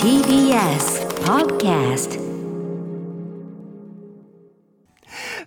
[0.00, 2.20] TBS Podcast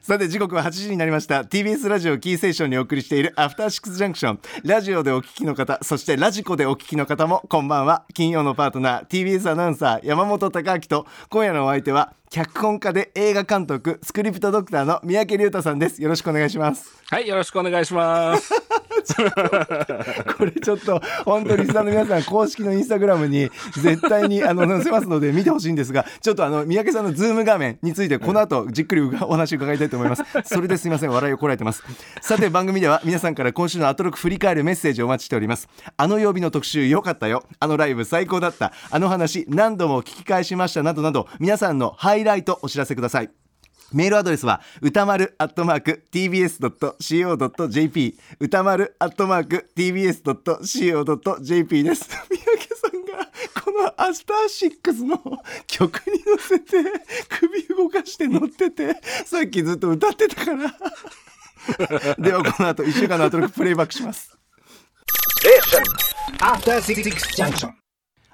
[0.01, 1.43] さて時刻は8時になりました。
[1.43, 8.03] TBS ラジオキーセーションにお送りしているアフターシックスジャンクションラジオでお聞きの方そしてラジコでお聞きの方もこんばんは。
[8.13, 16.03] 金曜のパートナー TBS アナウンサー山本貴明と今夜のお相手は脚本家で映画監督スクリプトドクターの三宅龍太さんです。
[16.03, 17.01] よろしくお願いします。
[17.09, 18.53] はい、よろしくお願いします。
[20.37, 30.23] これちょっと本当にリスナーの皆さん公式のインスタグラムに絶対にあの載せますので見てほしいんですがちょっとあの三宅さんのズーム画面についてこの後じっくりお話伺いたいと思います。
[30.45, 31.11] それですいません。
[31.11, 31.83] 笑いをこらえてます。
[32.21, 35.67] さて番組では皆さんから今週のアトロク振り返るメッセージをお待ちしております。
[35.95, 37.43] あの曜日の特集良かったよ。
[37.59, 38.73] あのライブ最高だった。
[38.89, 40.83] あの話何度も聞き返しました。
[40.83, 43.46] などなど皆さんのハイライトお知らせください。
[43.93, 52.07] メールアドレスは歌丸アットマーク tbs.co.jp 歌丸アットマーク tbs.co.jp です。
[52.29, 53.29] 三宅さんが
[53.63, 55.17] このアスターシックスの
[55.67, 56.83] 曲に乗せて
[57.29, 60.75] 首動かして乗っててさっきずっと歌ってたから。
[62.17, 64.37] ではこの後1週間のアトロックプレイバックします。
[66.39, 67.86] After Six Junction.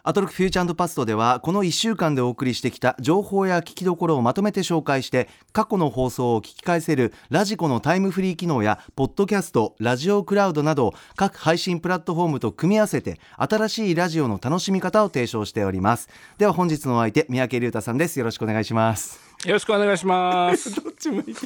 [0.05, 16.09] アトロクフューチャーパストではこの1週間でお送りしてきた情報や聞きどころをまとめて紹介して過去の放送を聞き返せるラジコのタイムフリー機能やポッドキャストラジオクラウドなど各配信プラットフォームと組み合わせて新しいラジオの楽しみ方を提唱しております。
[16.37, 18.19] では本日のお相手三宅隆太さんです。
[18.19, 19.32] よろしくお願いします。
[19.45, 20.73] よろしくお願いします。
[20.81, 21.37] どっち向いてる？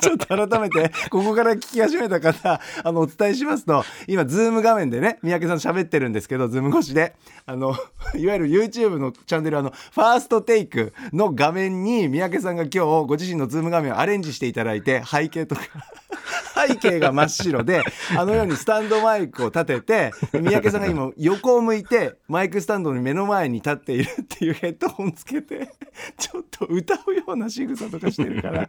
[0.00, 7.74] ちょっと改めてここから聞き始めた方あのお伝えしますと今ズーム画面でね三宅さん喋ってるんですけどズーム越しであの
[8.14, 15.62] いわゆる YouTube のチャンネルあのファーストテイクの画面に三宅さんが今日ご自身のズーム画面をアレンジしていただいて背景とか
[16.68, 17.82] 背景が真っ白で
[18.16, 25.68] あのようにスタンドマイクを立てて三宅さんが今横を向いてマイクスタンドの目の前に立っているっていうヘッドホンつけて
[26.18, 28.68] ちょっと歌うような仕草とかしてるから。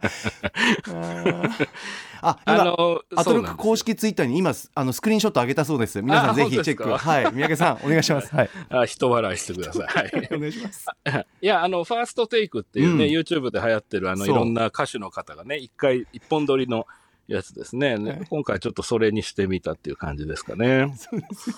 [2.20, 2.38] あー。
[2.44, 6.00] あのアトロック公式ツイッターに今あのスクリーンショット上げたそうです。
[6.02, 7.32] 皆さんあぜひチェックはい。
[7.32, 8.34] 三宅さんお願いします。
[8.34, 8.50] はい。
[8.70, 9.86] あ、人笑いしてください。
[9.86, 10.28] はい。
[10.32, 10.86] お願いします。
[11.40, 13.10] いや、あの、ファーストテイクっていうね、うん。
[13.12, 16.86] YouTube で流行ってる、あの、いろんな歌手の方がね、一回、一本撮りの
[17.28, 17.98] やつですね。
[17.98, 20.92] ね今回ちょっとそれにしてみたっていう感じですかね。
[20.96, 21.56] そうですよ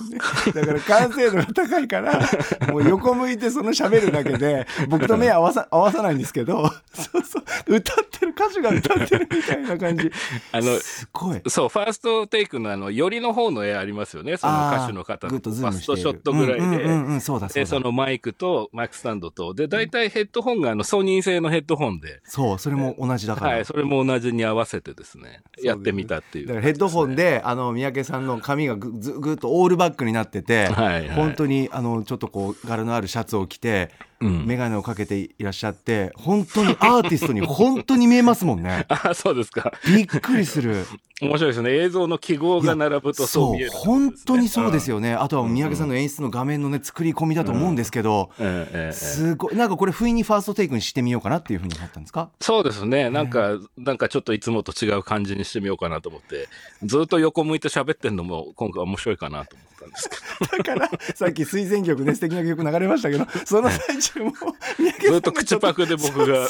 [0.54, 0.60] ね。
[0.60, 2.20] だから完成度が高いから
[2.72, 7.74] もう横向いてその喋るだけで僕と目合わさ合わさないんですけどそうそう。
[7.76, 10.10] 歌ってる歌手が歌ってるみたいな感じ。
[10.52, 11.42] あの、すごい。
[11.46, 14.36] そう、ファーストテイクのあの、寄りの方の絵ありますよね。
[14.36, 15.34] その歌手の方の。
[15.34, 16.66] ファーストショットぐらいで。
[16.66, 17.06] うんうんうん。
[17.06, 17.66] うんそうだそうで、だ。
[17.66, 26.46] そのマイクとマイクスタンドと、で、大体ヘッドホンがあの、ソニー製のヘッドホンで、そうそれも同じだから、はい、それも同じに合わせてですね、すやってみたっていう。
[26.46, 38.84] だからヘッドホンであの三宅さんの髪がぐずぐっとオールバックになってて、はいはい本当にあのちょっとこう柄のあるシャツを着て、うん眼鏡をかけていらっしゃって本当にアーティストに本当に見えますもんね。
[38.90, 39.72] あ、そうですか。
[39.86, 40.84] びっくりする。
[41.22, 41.74] 面白いですね。
[41.76, 44.96] 映像の記号が並ぶとそう見える、本当にそうですよ。
[44.96, 48.46] よね、あとは三宅さんの演出の画面のね作り込みだと思うんですけど、うん。
[48.46, 49.56] ええええすごい。
[49.56, 52.30] なんかこれ不意にファーストテイクにしてみようかなっていうふうに思ったんですか？
[52.40, 53.10] そうですね。
[53.10, 56.48] なんか、なんかちょっといつもと違う感じにしてみようかなと思って、
[56.82, 60.16] ずっと横向いて喋ってんのも今回面白いかなと思ったんですけ
[60.58, 64.32] だからさっき推薦曲ね素敵な曲流れましたけどその最中も。
[64.78, 66.48] 三宅さんど、ずがっと口パクで僕が、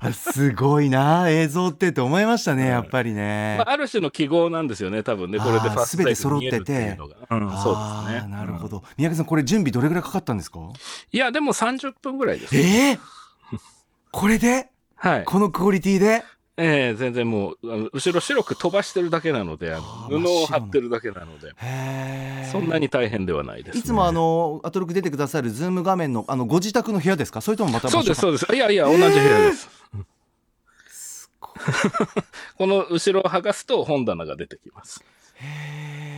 [0.00, 5.38] あすごいな映像ってって思いましたねやっぱりね、まあ、ある種の記号なんですよね、多分ね。
[5.38, 6.96] これでファーストテイクに見えるっていうん、
[7.58, 8.28] そうですね。
[8.28, 8.84] なるほど。
[8.96, 10.60] 三宅さんこれ準備どれぐらいかかったんですか？
[11.12, 12.56] いや、でも30分ぐらいです。
[12.56, 12.98] えー、
[14.12, 14.68] これで？
[14.96, 15.24] はい。
[15.24, 16.24] このクオリティで？
[16.60, 19.80] ええ全然もう、あの後ろ白く飛ばしてるだけなので、ああ
[20.10, 21.52] のー布を貼ってるだけなので、
[22.50, 23.80] そんなに大変ではないです、ね。
[23.80, 27.40] いつもあのアトロク出てくださるズーム画面のあのご自宅の部屋ですか？
[27.40, 28.52] それともまたそうです、かそうです。
[28.52, 29.68] いやいや、同じ部屋です。
[32.58, 35.04] この後ろを剥がすと本棚が出てきます。
[35.34, 36.17] へー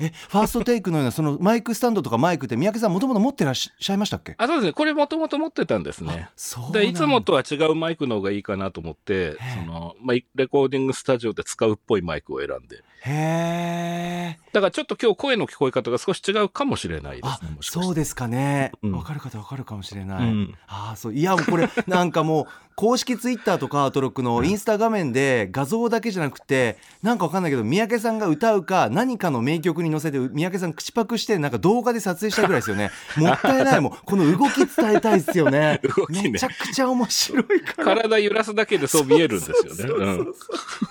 [0.00, 4.34] えファーストテイクのようなそのマイクスタンドとかマイクって三宅さんもともと持ってらっしゃいましたっけ？
[4.38, 4.72] あ、そうですね。
[4.72, 6.28] これもともと持ってたんですね。
[6.72, 12.82] で、いつもとは違うマイクの方がいいかなと思って、その、まあ、レコーディングスタジオで使うっぽいマイクを選んで。
[13.04, 17.50] へえだからちょっと今日声の聞こえ方が少し違うかもしれないであすね。
[17.56, 17.84] もしかして。
[17.84, 18.72] そうですかね。
[18.82, 18.92] うん。
[18.92, 20.54] わかる方わかるかもしれない、うん。
[20.66, 22.46] ああそういやこれなんかもう
[22.78, 32.90] 公式ツイッターとかアートロックのインスタ画面で画像だけじゃなくてなんかわかんないけど三宅さんが歌うか何かの名曲に乗せて三宅さん口パクしてなんか動画で撮影したいぐらいですよね。
[33.18, 33.92] もったいないもん。
[34.04, 35.80] この動き伝えたいですよね。
[35.82, 37.84] 動きねめちゃくちゃ面白いから。
[37.96, 40.24] 体揺らすだけでそう見えるんですよね。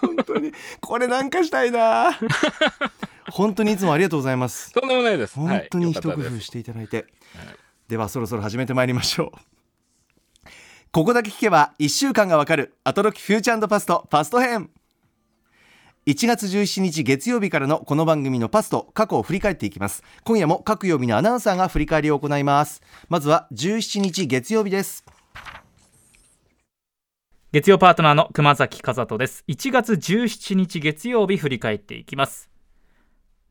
[0.02, 0.52] 本当に。
[0.82, 2.20] これなんかしたいな
[3.32, 4.72] 本当にいつもありがとうございます。
[4.72, 5.36] とんでもないです。
[5.36, 7.06] 本当に一工夫していただいて、
[7.88, 10.50] ではそろそろ始めてまいりましょう。
[10.92, 14.70] ここだけ聞けば1週間がわかるアトロキフューチャーパストパスト編。
[16.06, 20.04] 1月17日月曜日からのこの番組のパスト過去を振り返っていきます。
[20.24, 22.82] 今夜も各曜日のアナウンサーが振り返りを行います。
[23.10, 25.04] まずは17日月曜日です。
[27.52, 29.44] 月曜パートナーの熊崎和人です。
[29.48, 32.50] 1月17日月曜日振り返っていきます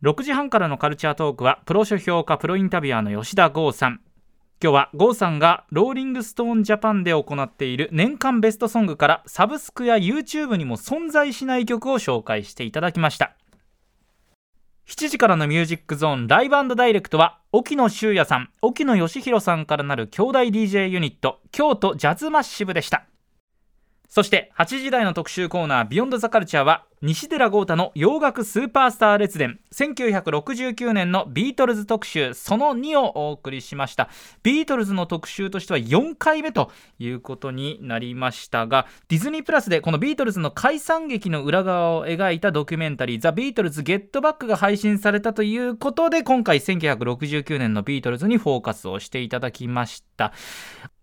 [0.06, 4.00] 6時半からのカルチャートークはプロ書評家プロインタビュアーの吉田豪さん。
[4.62, 13.34] 今日は豪さんがローリングストーンジャパンで行っている年間ベストソングからサブスクや YouTube にも存在しない曲を紹介していただきました。
[14.86, 23.06] 7時からのミュージックゾーンライブダイレクトは沖野修也さん沖野好洋さんからなる兄弟 DJ ユニット京都ジャズマッシブでした。
[24.08, 34.08] そして8時台の特集コーナー「ビヨンドザカルチャーは西寺郷太の洋楽スーパースター列伝1969年のビートルズ特集その2をお送りしました。
[34.42, 50.32] ビートルズの特集としては4回目ということになりましたがディズニープラスでこのビートルズの解散劇の裏側を描いたドキュメンタリー「ザ・ビートルズ・ゲットバック」が配信されたということで今回1969年のビートルズにフォーカスをしていただきました。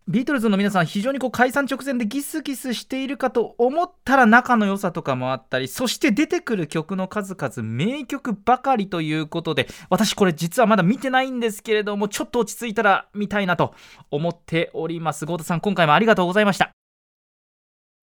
[0.06, 13.74] ビートルズの皆さん非常にこう解散直前でギスギスしているかと思ったら仲の良さとかもあったりそして出てくる曲の数々名曲ばかりということで私これ実はまだ見てないんですけれどもちょっと落ち着いたら見たいなと
[14.12, 15.26] 思っております。
[15.26, 16.72] 豪太さん今回もありがとうございました。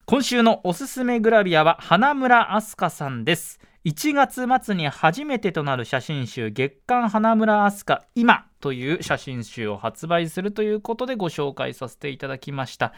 [0.07, 3.61] 今週のおすすめグラビアは花村明日香さんです。
[3.85, 8.50] 1月末に初めてとなる写真集月刊花村明日香今。
[8.61, 12.93] という写真集を発売するということでご紹介させていただきました。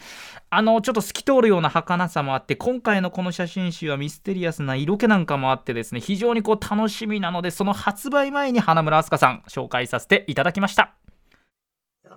[0.50, 10.94] あのちょっと透き通るような儚さもあって今回のこの写真集はミステリアスな色気なんかもあってですね非常にこう楽しみなのでその発売前に花村明日香さん紹介させていただきました。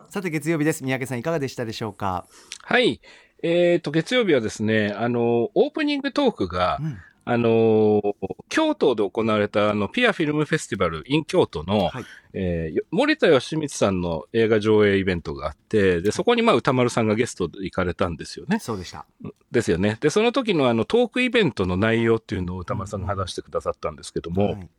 [0.09, 0.83] さて月曜日です。
[0.83, 2.25] 三宅さんいかがでしたでしょうか、
[2.62, 3.01] はい。
[3.44, 6.97] えっ、と、月曜日はですね、あの、オープニングトークが、うん
[7.27, 8.16] あの、
[8.50, 12.06] 京都で行われた、あの、ピアフィルムフェスティバル in 京都の、はい。
[12.38, 18.60] えーよ森田義満さんの映画上映イベントがあって、で、そこにまあ歌丸さんがゲストで行かれたんですよね。
[18.60, 19.06] そうでした。
[19.51, 19.98] ですよね。
[20.01, 24.69] で、その時のあのトークイベントの内容っていうのを歌丸さんが話してくださったんですけども、はい。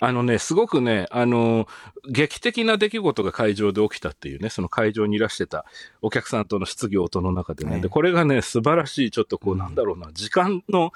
[0.00, 1.66] あのね、すごくね、あの、
[2.08, 5.64] 劇的な出来事が会場で起きたっていうね、その会場にいらしてた
[6.02, 9.58] お客さんとの質疑応答の中でね、ねで、これがね、素晴らしい、ちょっとこう、うん。
[9.58, 10.92] なんだろうな、時間の、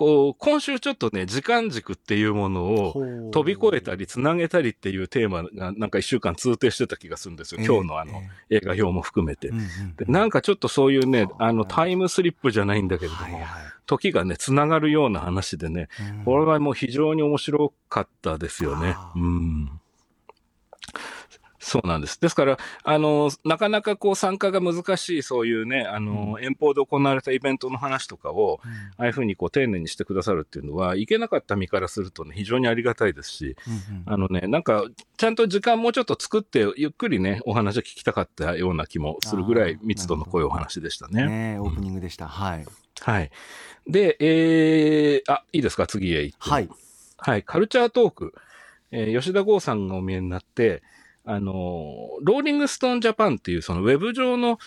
[0.00, 7.60] こう、今週ちょっとね、時間軸っていうものを飛び越えたり、つなげたりっていうテーマが、なんか一週間通底してた気がするんですよ。
[7.60, 9.50] ええ今日のあの、え映画表も含めて。
[10.06, 13.42] なんかちょっとそういうね、あの、はいタイムスリップじゃないんだけれども、はいはい
[13.84, 19.12] 時がね、つながるような話でね、うんこれはもう非常に面白かったですよねあ。
[19.16, 19.80] うーん。
[21.70, 22.20] そうなんです。
[22.20, 28.70] ですから、あの、なかなかこう参加が難しい、そういうね、あの、遠方で行われたイベントの話とかを、うん。
[28.72, 28.74] あ
[29.04, 34.02] あいうふうにこう丁寧にしてくださるっていうのは、行けなかった身からするとね、非常にありがたいですし、うんうん。
[34.04, 34.84] あのね、なんか、
[35.16, 41.28] ちゃんと時間もうちょっと作って、ゆっくりね、お話を聞きたかったような気もするぐらい密度の濃いお話でしたね。
[41.28, 42.66] ねオープニングでした、はい。
[43.00, 43.30] はい。
[43.86, 46.50] で、えー、あ、いいですか、次へ行って。
[46.50, 46.68] はい。
[47.18, 48.34] はい、カルチャートーク、
[48.90, 50.82] えー吉田剛さんがお見えになって、
[51.30, 54.58] あのーローリングストーンジャパンっていうそのウェブ上の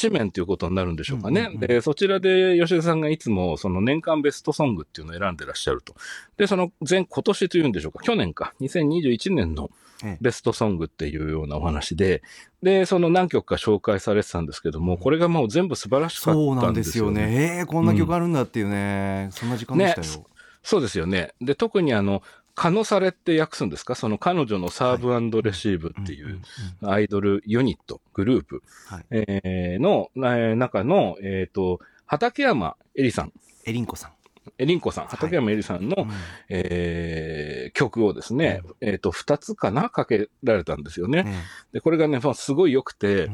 [0.00, 1.40] 紙面ということになるんでしょうかね。
[1.40, 5.94] うんうんうんで、そちらで吉田さんがいつもその年間ベストソングっていうのを選んでらっしゃると。
[6.36, 9.70] で、その前、今年というんでしょうか、去年か、2021年の
[10.04, 10.18] ええ。
[10.20, 12.22] ベストソングっていうようなお話で、
[12.62, 17.34] で、その何曲か紹介されてたんですけども、これがもう全部素晴らしかそうなんったんですすよでよね。
[17.34, 17.58] ね。
[17.60, 20.26] えー、こんな曲あるんだっていうね、そんな時間でしたよ、
[20.62, 21.34] そうですよね。
[21.40, 22.22] で、特にあの、
[22.58, 23.94] カノサレって訳すんですか？
[23.94, 26.40] その彼女のサーブレシーブっていんんう
[26.82, 29.04] アイドルユニット、グループ、はい。
[29.12, 33.32] えーの、えー中の、えっ、と、畠山エリさん、
[33.64, 34.12] エリンコさん、
[34.58, 36.10] えりんこさん、畠山エリさんの、うん。
[36.48, 39.88] えー曲をですね、えっ、と、二つかな？
[39.88, 41.26] かけられたんですよね。
[41.72, 43.30] えで、これがね、まあすごい良くて、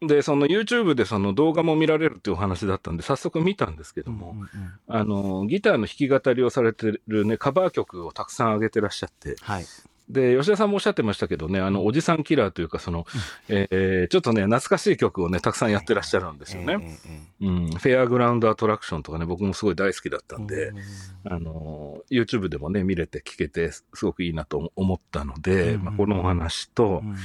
[0.00, 4.50] で、その YouTube でその動画も見られるっていうお話だったんで、早速見たんですけども、うんうんうん。
[4.86, 9.64] あの、ギターの弾き語りをされてるね、カバー曲をたくさん上げてらっしゃって、はい。
[10.08, 13.06] で、吉田さんもおっしゃってましたけどね、あの、おじさんキラーというか、その、
[13.48, 16.98] えーちょっとね、懐かしい曲をね、たくさんやってらっしゃるんですよね。
[17.40, 20.78] うん、フェアグラウンドアトラクションとかね、僕もすごい大好きだったんで、うん
[21.24, 27.16] あの、YouTube でもね、見れて聞けて、すごくいいなと思ったので、うんまあ、このお話と、うん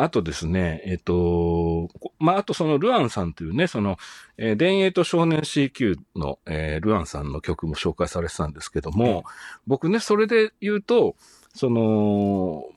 [0.00, 3.98] あとですね、えっ、と、こまあ、あとそのルアンさんというね、その、
[4.36, 9.24] えー、田園と少年 CQ の、えールアンさんの曲も紹介されてたんですけども、
[9.66, 11.16] 僕ね、それで言うと、
[11.52, 11.80] その、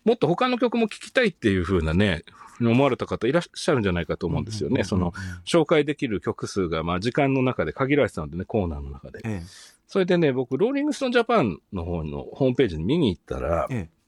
[0.04, 2.24] もっと他の曲も聴きたいっていう風なね、
[2.60, 4.84] 思われた方いらっしゃるんじゃないかと思うんですよね。
[4.84, 5.14] その、
[5.46, 9.20] 紹介できる曲数が、まあ、時間の中で限られてたのでね、コーナーの中で。
[9.26, 9.44] え
[9.86, 14.01] それでね、僕、ローリングストーンジャパンの方のホームページに見に行ったら、ええ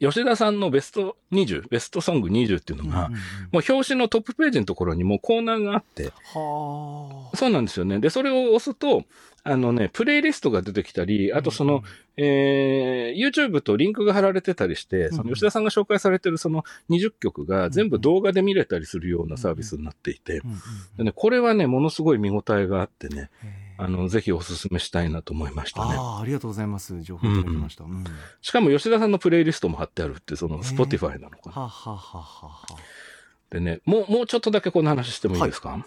[0.00, 3.20] 吉田さんのベスト20、ベストソング20っていうのが、うんうんうん。
[3.52, 7.36] もう表紙のトップページのところにもうコーナーがあって、はあ。
[7.36, 7.98] そうなんですよね。
[7.98, 9.04] で、それを押すと、
[9.46, 11.82] あのね、プレイリストが出てきたり、あとその、
[12.16, 20.56] えー YouTube とリンクが貼られてたりして、その吉田さんが紹介されてるその20曲が全部動画で見れたりするようなサービスになっていて、うんうん
[20.96, 23.30] でね、これはね、ものすごい見応えがあってね、
[23.76, 25.94] あの、ぜひお勧めしたいなと思いましたね。
[25.96, 27.02] ああ、ありがとうございます。
[27.02, 27.84] 情報いただきました。
[27.84, 28.04] うん。
[28.40, 31.52] しかも吉田さんのプレイリストも貼ってあるって、その、へえ Spotify なのかな。
[31.52, 32.66] はあ、はあはあは
[33.50, 35.84] でね、もう、もうちょっとだけこの話してもいいですか、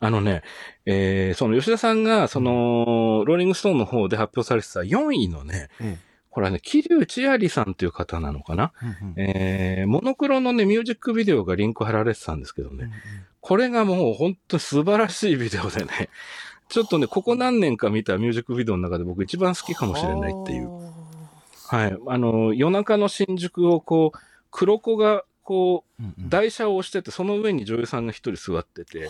[0.00, 0.42] あのね、
[0.84, 5.98] えーその吉田さんが、その、ローリングストーンの方で発表されてた4位のね、え
[6.30, 9.14] これはね、桐生千有さんっていう方なのかな、えうんうん。
[9.16, 12.90] えーモノクロのね、ミュージックビデオがリンク貼られてたんですけどね、うんうん。
[13.40, 16.08] これがもう本当に素晴らしいビデオでね、
[16.74, 20.70] ちょっとね、ここ何年か見たミュージックビデオの中で僕一番好きかもしれないっていう。
[20.72, 20.90] は
[21.68, 21.96] はい。
[22.08, 24.18] あの、夜中の新宿をこう、
[24.50, 26.28] 黒子がこあうんううん。
[26.28, 29.08] 台車を押してて、その上に女優さんが一人座ってて、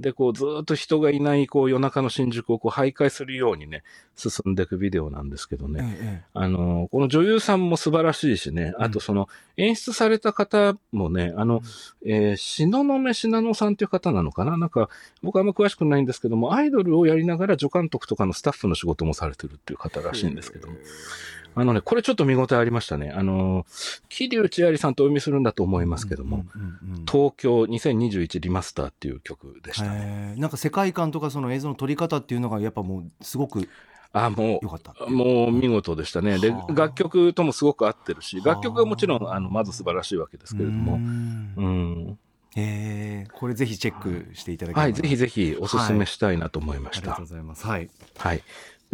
[0.00, 3.84] で、こう、ずーっと人がいない、こう、夜中の新宿をこう、徘徊するようにね、
[4.16, 5.96] 進んでいくビデオなんですけどね。
[6.00, 11.62] ええあの、この女優さんも素晴らしいしね、あとその、演出された方もね、あの、
[12.04, 14.56] えー、篠宮信乃さんっていう方なのかな？
[14.56, 14.88] なんか、
[15.22, 20.74] 僕はあんま詳しくないんですけども、アイドルをやりながら助監督とかのスタッフの仕事もされてるっていう方らしいんですけども。
[21.56, 23.12] あのね、これちょっと見応えありましたね。
[23.14, 23.64] あの、
[24.08, 30.34] 桐生千有さんとお読みするんだと思いますけども、うんうんうんうん東京2021リマスターっていう曲でしたね。
[30.38, 33.68] なんか世界観とかその映像の撮り方っていうのがやっぱもうすごく
[34.12, 34.94] あ、も良かった。
[35.04, 36.38] う、もう見事でしたね。
[36.38, 40.96] では、あ楽曲ともすごく合ってるし、はあ楽曲はもちろん、あの、まず素晴らしいわけですけれどうも。
[40.96, 42.18] んうん。
[42.56, 47.24] へえこれぜひチェックしていただければはい、ぜひぜひおすすめしたいなと思いましたありがとう。
[47.26, 47.66] ございます。
[47.66, 47.90] はい。
[48.16, 48.42] はい。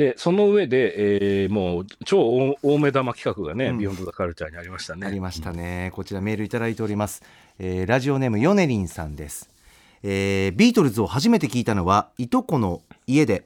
[0.00, 5.07] で、その上で、えーもう、超大大目玉企画がね、うんビヨンドザカルチャーにありましたね。
[5.07, 5.90] ありましたね。
[5.92, 7.23] こちらメールいただいております。
[7.59, 9.50] えーラジオネームヨネリンさんです。
[10.02, 13.45] えービートルズを初めて聞いたのはいとこの家で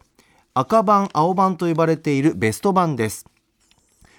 [0.54, 3.26] 赤版青版と呼ばれているベスト版です。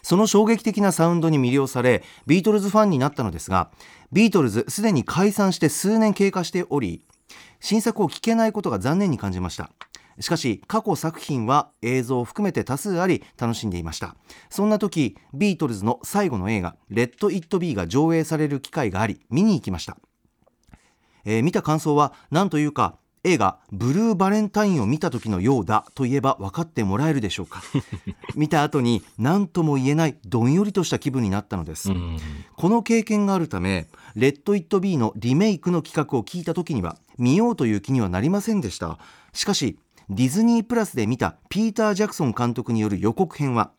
[0.04, 3.72] その衝撃的なサウンドに魅了されビートルズファンになったのですが
[4.12, 7.02] ビートルズすでに解散して数年経過しており
[7.60, 9.72] 新作を聴けないことが残念に感じました
[10.20, 14.16] しかし過去作品は映像を含めて多数あり楽しんでいました。
[14.50, 19.98] そんな時ビートルズの最後の映画「レッド・イット・ビー」が上映される機会があり見に行きました、
[21.26, 27.64] えー見た感想は何というか映画「ブルーバレンタイン」を見た時のようだと言えば分かってもらえるでしょうか。
[28.36, 32.18] 見た後に何とも言えないどんよりとした気分になったのです、うん。
[32.56, 39.00] この経験があるため「レッド・イット・ビー」のリメイクの企画を聞いた時には見ようという気にはなりませんでした。
[39.34, 39.80] しかし
[40.10, 43.72] ディズニープラスで見たピーター・ジャクソン監督による予告編は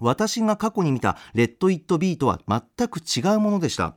[0.00, 3.96] 私が過去に見た「レッド・イット・ビー」とは全く違うものでした。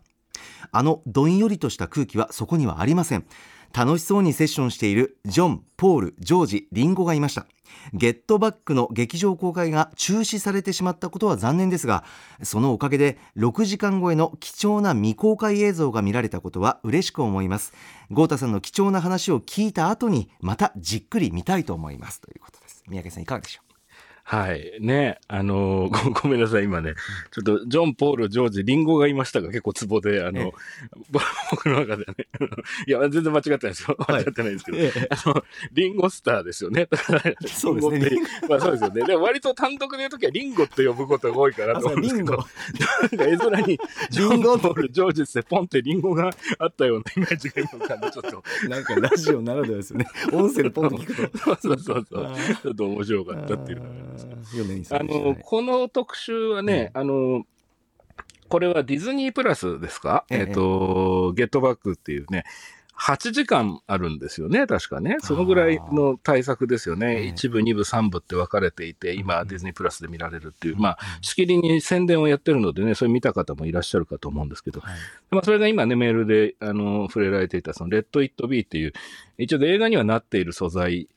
[0.71, 3.25] あのどんよりとした空気はそこにはありません。
[3.73, 7.45] 楽しそうにセッションしているジョン、ポール、ジョージ、リンゴがいました。
[7.93, 12.03] ゲットバックの劇場公開が中止されてしまったことは残念ですが
[12.43, 17.73] そのおかげで6時間超えの貴重な未公開映像が見られたことは嬉しく思います。
[18.11, 22.19] 豪太さんの貴重な話を聞いた後にまたじっくり見たいと思います。
[22.19, 22.83] ということです。
[22.87, 23.70] 三宅さんいかがでしょう？
[24.31, 24.77] はい。
[24.79, 26.93] ね、あのーご、 ごめんなさい、今ね。
[27.31, 30.31] ちょっと、ジョン、ポール、ジョージ、リンゴがいましたが、結構ツボで、あええ。
[30.31, 30.53] の、
[31.09, 31.19] ぼ
[31.51, 32.27] 僕の中ではね。
[32.87, 33.97] いや、全然間違ってないですよ。
[34.07, 34.23] 間はい。
[34.23, 34.77] 違ってないですけど。
[34.77, 35.07] ええ。
[35.09, 36.87] あの、リンゴスターですよね。
[37.45, 38.21] そうですね。
[38.47, 39.03] まあそうですよね。
[39.03, 42.45] でも割と単独で言うときはリンゴって呼ぶことが多いかなと思うんですけど、あ
[43.11, 43.79] なんか絵面に、
[44.11, 50.05] ジョン、ポール、ジョージってポンってリンゴがあったようなイメージが今浮かちょっと、うなんかラジオならではですよね。
[50.31, 51.55] 音声でポンと聞くと。
[51.61, 52.31] そうそうそう。
[52.63, 53.81] ちょっと面白かったっていう
[54.89, 57.43] あの、この特集はね、あの、
[58.49, 60.25] これはディズニープラスですか？
[60.29, 60.39] ええ。
[60.41, 62.43] えっ、と、ゲットバックっていうね、
[62.99, 65.17] 8時間あるんですよね、確かね。
[65.21, 67.21] そのぐらいの対策ですよええ。
[67.25, 67.33] ね。
[67.35, 74.95] 1部、2部、3部って分かれていて、今、ディズニープラスで見られるっていう、まあ、しきりに宣伝をやってるのでね、それ見た方もいらっしゃるかと思うんですけど、はい。
[75.31, 78.93] まあ、それが今ね、メールで、あの、触れられていた、その、レッド・イット・ビーっていう、
[79.39, 81.07] 一応映画にはなっている素材、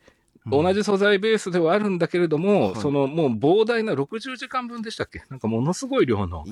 [0.47, 2.81] 同じ素材ベースではあるんだけれども、はい。
[2.81, 5.23] そのもう膨大な60時間分でしたっけ？
[5.31, 6.45] なんかものすごい量の、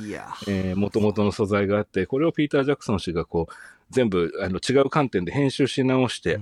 [0.49, 3.53] えー、元々の素材があって、これをピーター・ジャクソン氏がこう、
[3.91, 6.41] 全部あの違う観点で編集し直して、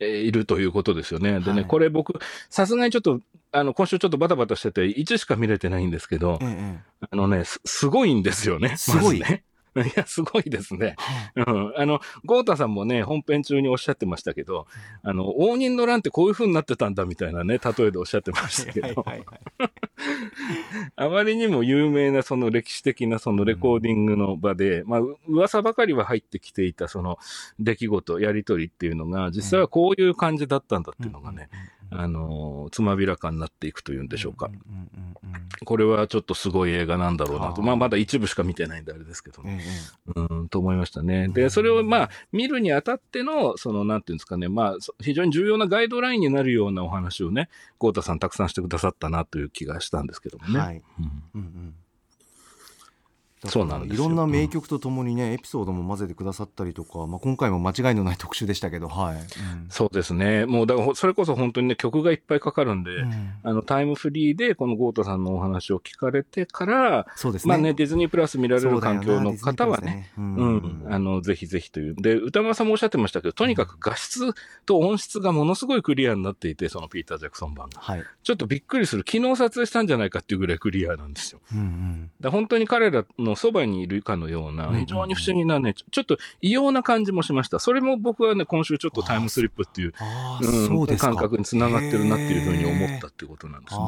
[0.00, 1.38] いるということですよね。
[1.40, 1.64] でね、はい。
[1.64, 2.14] これ僕、
[2.50, 3.20] さすがにちょっと、
[3.52, 7.06] あの、今週ちょっとバタバタしてて、1しか見れてないんですけど、うんええ。
[7.12, 8.76] あのね、すすごいんですよね。
[8.76, 9.20] すごい。
[9.20, 9.44] まずね。
[9.82, 10.96] いや、すごいですね。
[11.36, 11.72] ええうん。
[11.76, 14.66] あの、ゴータさんもね、本編中におっしゃってましたけど、
[15.02, 19.34] あの、応仁の乱ってこういう風になってたんだみたいなね、例えでおっしゃってましたけど、はいはいは
[19.66, 19.70] い
[20.96, 27.18] あまりにも有名なその歴史的なそのレコーディングの場で、まあ、う噂ばかりは入ってきていたその
[27.58, 31.48] 出来事、やりとりっていうのが、実際はこういう感じだったんだっていうのがね、
[31.90, 34.50] あの、つまびらかになっていくというんでしょうか。
[35.64, 37.52] これはちょっとすごい映画なんだろうなと。
[37.52, 39.60] はあまあ、まだ一部しか見てないんであれですけどね。
[39.62, 41.28] ええうん、と思いましたね。
[41.28, 47.48] で、うんそれをまあ、見るにあたっての、その、なんていうんですかね、まあ、そ非常に重要なガイドラインになるようなお話をね、
[47.78, 50.58] 豪太さんたくさんしてくださったなという気がしたんですけどもね。
[50.58, 51.74] はいうんうんうん
[53.48, 59.16] そうなんですよいろんな名曲とともにね、エピソードも混ぜてくださったりとか、まあ、今回も間違いのない特集でしたけど、はい。
[59.16, 59.24] うん
[59.68, 60.46] そうですね。
[60.46, 67.48] もう、だからほ、それこそ本当にね、曲がいっぱいかかるんで、うんあの、タイムフリーで、この豪太さんのお話を聞かれてから、そうですね。
[67.48, 70.10] まあね、ディズニープラス見られる環境の方はね、、
[71.22, 71.94] ぜひぜひという。
[71.94, 74.34] で、歌丸さんもおっしゃってましたけど、とにかく画質
[74.66, 77.80] と音質がものすごいクリアになっていて、そのピーター・ジャクソン版が。
[77.80, 78.04] はい。
[78.22, 79.04] ちょっとびっくりする。
[79.06, 81.40] 昨日撮影したんじゃないかっていうぐらいクリアなんですよ。
[81.52, 87.58] うんうんだ本当に彼らのそばにいるかのような、非常に不思議なね、ちょっと異様な感じもしました。
[87.58, 89.94] それも僕はね、今週ちょっとタイムスリップっていう、
[90.40, 90.96] うん。
[90.96, 93.84] 感覚につながってるなっていうふうに思ったっていうことなんですね。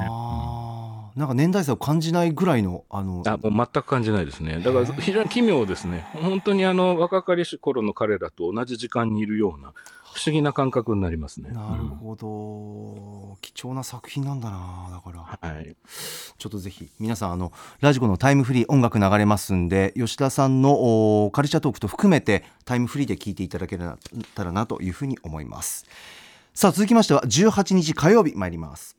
[1.16, 4.60] なんか年代差を感じないぐらいの、あの、あもう全く感じないですね。
[4.60, 6.06] だから非常に奇妙ですね。
[6.12, 9.72] 本当にあの若かりし頃の彼らと同じ時間にいるような
[10.16, 11.50] 不思議な感覚になりますね。
[11.50, 15.76] なるほど、貴重な作品なんだなだからうんはい。
[16.38, 25.84] ちょっとぜひ皆さんあのラジコのタイムフリー音楽流れますんで吉田さんのおカルチャートークと含めてタイムフリーで聞いていただけたらなというふうに思います
[26.54, 28.96] さあ続きましては18日火曜日参ります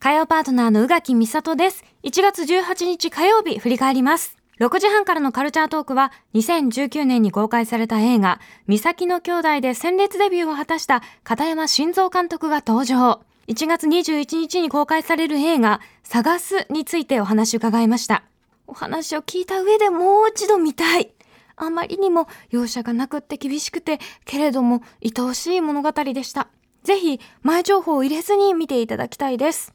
[0.00, 1.84] 火曜パートナーの宇垣美里です。
[2.04, 4.39] 1月18日火曜日振り返ります。
[4.60, 13.22] 6時半からのカルチャートークは2019年に公開された映画、三崎の兄弟で鮮烈デビューを果たした片山晋三監督が登場。
[13.48, 18.22] 1月21日に公開される映画、探すについてお話を伺いました。
[18.66, 21.10] お話を聞いた上でもう一度見たい。
[21.56, 26.48] あまりにも容赦がなくって厳しくて、けれども愛おしい物語でした。
[26.82, 29.72] ぜひ前情報を入れずに見ていただきたいです。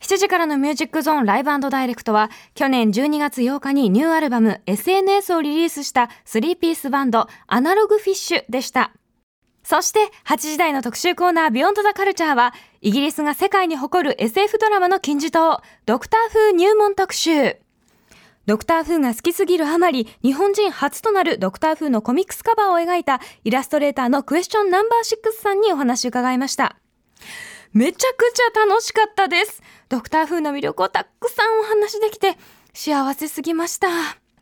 [0.00, 8.92] 7時からのミュージックゾーンライブダイレクトは去年12月8日にニューアルバム SNS をリリースした3ピースバンドアナログフィッシュでした。
[9.64, 17.56] そして8時台の特集コーナービヨンドザカルチャーはイギリスが世界に誇る SF ドラマの金字塔ドクター風入門特集。
[18.46, 26.76] ドクター風が好きすぎるあまり日本人初となるドクター風のコミックスカバーを描いたイラストレーターのクエスチョンナンバー6さんにお話を伺いました。
[27.78, 29.62] めちゃくちゃ楽しかったです。
[29.88, 32.36] ドクター風の魅力をたくさんお話できて
[32.74, 33.86] 幸せすぎました。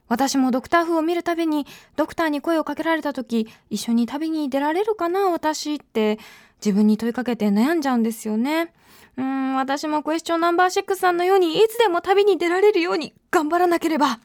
[0.09, 6.19] 私もドクター風を見るたびにドクターに声をかけられた時一緒に旅に出られるかな私って
[6.65, 8.73] 自分に問いかけて悩んじゃうんですよね。
[9.19, 14.19] うん、私もクエスチョンナンバー6さんのようにいつでも旅に出られるように頑張らなければ。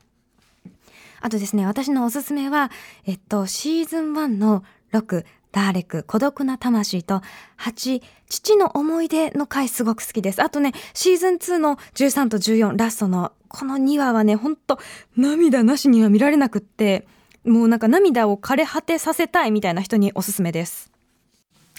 [1.19, 2.71] あとですね、私のおすすめは、
[3.05, 7.21] えっと、シーズン1の6、ダーレク、孤独な魂と、
[7.59, 10.41] 8、父の思い出の回すごく好きです。
[10.41, 14.79] あとね、シーズン2の13と14、ラストの、この2話はね、ほんと、
[15.17, 17.07] 涙なしには見られなくって、
[17.43, 20.91] もうなんか涙を枯れ果てさせたいみたいな人におすすめです。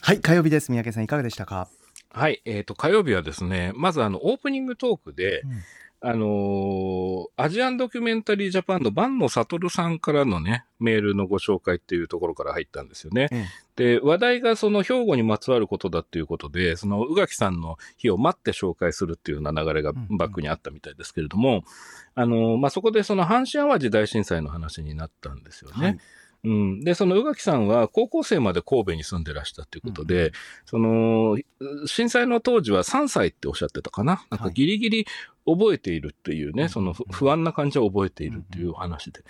[0.01, 1.69] はい火曜日です三宅さんいかがでしたか？
[2.11, 2.43] はい。
[2.45, 5.43] えっ、と、火曜日はですね、まずあの、オープニングトークで、
[6.05, 13.29] あのーアジアンドキュメンタリージャパンの万野悟さんからのね、メールのご紹介っていうところから入ったんですよね。
[13.31, 21.63] えで、話題がその兵庫にまつわることだっていうことで、その宇垣さんの日を待って紹介するっていうような流れがうんうんバックにあったみたいですけれども、
[22.15, 25.87] あのーまあ、そこでその阪神淡路大震災の話になったんですよね。
[25.87, 25.99] はい
[26.45, 26.81] うん。
[26.81, 30.33] で、その宇垣さんは高校生まで神戸に住んでらしたということで、
[30.67, 31.39] その、
[31.87, 34.27] 震災の当時は3歳っておっしゃってたかな。
[34.31, 35.07] なんかギリギリ
[35.47, 36.69] 覚えているっていうね、うん。
[36.69, 39.21] その不不安な感じを覚えているっていうお話で。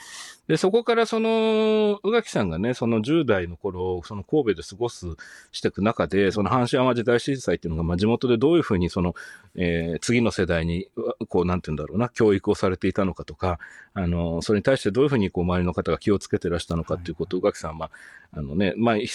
[0.49, 5.07] で、そこからその、宇垣さんがね、その10代の頃、その神戸で過ごす、
[5.53, 9.15] していく中で、その阪神淡路大震災っていうのが、まあ地元でどういうふうにその、
[9.55, 10.89] えー次の世代に、
[11.29, 13.59] こう、なんて言うんだろうな、教育をされていたのかとか、
[13.95, 17.91] あの、それに対してどういうふうにこう、周りの方が気をつけてらしたのかっていうことを、宇垣さんは、まあ、
[18.35, 19.09] あのね、まあ、被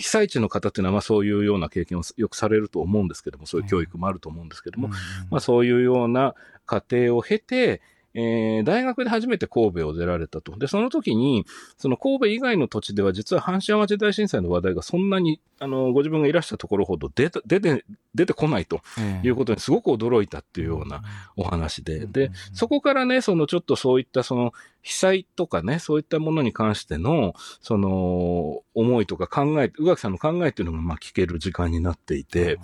[0.00, 4.88] 災地の方っていうのは、まあ、そういうような経験をよくされると思うんですけども、そういう教育もあると思うんですけども、
[5.30, 6.27] まあ、そういうような
[6.66, 7.80] 過程を経て、
[8.14, 10.58] えー大学で初めて神戸を出られたと。
[10.58, 11.44] で、その時に、
[11.76, 18.80] その神戸以外の土地では実は阪神淡路大震災の話題がそんなに、あの、ご自分がいらしたところほど出て、出て、出てこないと。
[18.98, 19.26] ええ。
[19.28, 21.02] いうことにすごく驚いたっていうような
[21.36, 22.06] お話で。
[22.06, 32.58] でそこからね、そのちょっとそういったその被災とかね、そういったものに関しての、その思いとか考え、宇垣さんの考えっていうのがまあ聞ける時間になっていて、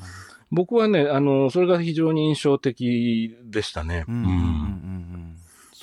[0.54, 4.04] 僕はね、あの、それが非常に印象的でしたね。
[4.08, 4.83] うんうん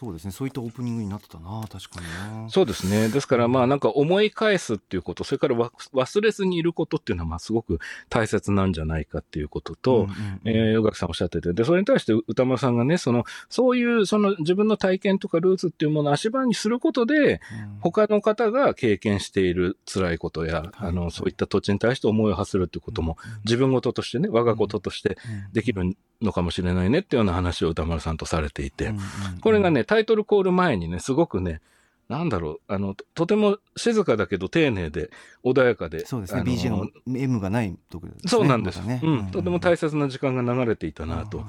[0.01, 0.31] そうですね。
[0.31, 3.09] そういったオープニングになってたな確かになそうですね。
[3.09, 7.77] ですから、まあなんか思い返すっていうこと、それからわ忘れずにいることっていうのは、まあすごく
[8.09, 10.07] 大切なんじゃないかっていうことと、
[10.43, 17.39] 宇垣さんおっしゃってて、で、それに対して歌丸さんがね、その、そういう、その自分の体験とかルーツっていうものを足場にすることで、うん。
[17.81, 20.71] 他の方が経験している辛いことや、はい。
[20.77, 25.17] あの、そういった土地に対して思いを発するっていうことも、自分事としてね、我がこととして
[25.53, 29.01] できるのかもしれないねっていうような話を歌丸さんとされていて、うんうん。
[29.41, 31.59] これがね、タイトルコール前にね、すごくね、
[32.07, 35.09] なんだろう、あの、ととても静かだけど丁寧で、
[35.43, 36.05] 穏やかで。
[36.05, 38.81] そうですね BGM がないところですねそうなんです。
[38.83, 39.31] ねうん。
[39.31, 41.43] とても大切な時間が流れていたなと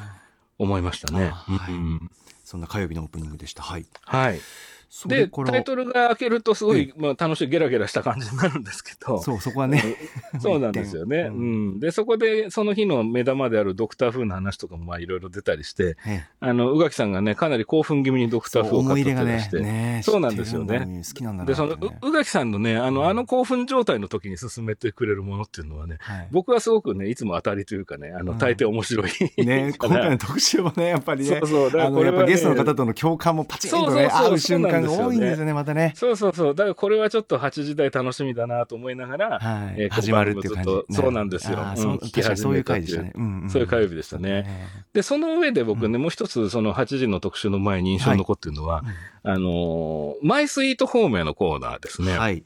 [0.59, 1.27] 思いましたね。
[1.27, 2.11] あはいうん
[2.43, 4.41] そんな火曜日のオープニングでしたはいはい。
[5.07, 9.23] で、タイトルが開けるとすごい、まあ、楽しいゲラゲラした感じになるんですけど。
[9.23, 9.83] そうそこはね。
[10.39, 11.31] そうなんですよね。
[11.31, 11.69] う うん。
[11.77, 11.81] ん。
[11.81, 16.25] で、そこで、その日の目玉であるドクター風の話とかも、まあ、いろいろ出たりして、ええ。
[16.41, 20.03] あの、宇垣さんがね、かなり興奮気味にドクター風を語って思い入れがらして。
[20.03, 21.03] そうなんですよね。
[21.07, 26.29] 好きなんだなで、その、宇垣さんのね、あの、あの興奮状態の時に進めてくれるものっていうのはね、はい。
[26.31, 28.39] 僕はすごくね、いつも当たりというかね、あの、うん。
[28.39, 29.11] 大抵面白い。
[29.39, 31.71] ね、 今回の特集もね、やっぱりね、そうそう。
[31.71, 35.93] だからこれはねぱゲストの方との共感もパチンとね、そうそうそう合う瞬間が多いんですよね、またね。
[35.97, 36.55] そうそうそう。
[36.55, 43.13] だからこれはちょっと8時台楽しみだなと思いながら、はいえー始まるっていう感じそうなんですよううん聞き確かにそういう回でしたね。
[43.15, 44.47] うんんそういう火曜日でしたね。
[44.93, 48.83] で、その上で僕ね、もう一つ、その8時の特集の前に印象に残ってるのは、
[49.23, 52.17] あのーマイスイート方面のコーナーですね。
[52.17, 52.45] はい。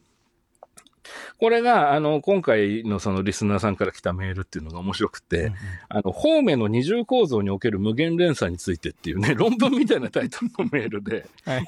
[1.38, 5.53] これが、あの、今回のそのリスナーさんから来たメールっていうのが面白くて、
[5.88, 11.66] あの、方面の二重構造における無限連鎖についてっていうね、 論文みたいなタイトルのメールで、はい。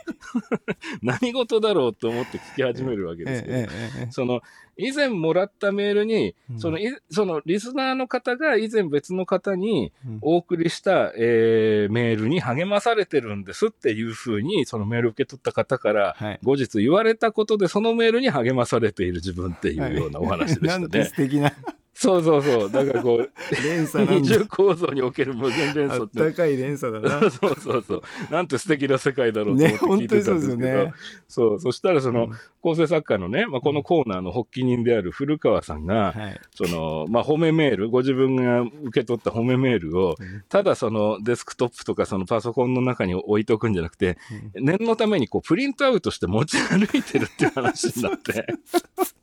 [1.03, 4.09] 何事だろうと思って聞き始めるわけですけど、えええ。
[4.11, 4.41] その、
[4.79, 6.61] 以前もらったメールに、うん。
[6.61, 10.19] その、いその、リスナーの方が以前別の方にうん。
[10.23, 16.39] お送りした、えーメールに励まされてるんですっていうふうに、そのメールを受け取った方から、はい。
[16.43, 21.05] 後日言われたことで、そのメールに励まされている自分っていうようなお話でした なんてね。
[21.07, 21.53] 素敵な
[22.01, 22.71] そうそうそう。
[22.71, 24.47] だからこう、連鎖二重。
[24.47, 26.31] 構造における無限連鎖って。
[26.31, 27.29] たかい連鎖だな。
[27.29, 28.03] そうそうそう。
[28.31, 30.69] なんて素敵な世界だろうとね、思って聞いてたんですけど。
[30.69, 30.93] 本当にそうね
[31.27, 31.61] そう。
[31.61, 32.31] そしたらその、うん
[32.61, 36.41] 構成作家のね、まあ、このコーナーの発起人である古川さんが、はい。
[36.55, 40.17] その、まあ、褒めメール、ご自分が受け取った褒めメールを、
[40.49, 44.19] ただそのデスクトップとかそのパソコンの中に置いとくんじゃなくて、
[44.55, 48.47] 念のためにこうプリントアウトして持ち歩いてるっていう話になって。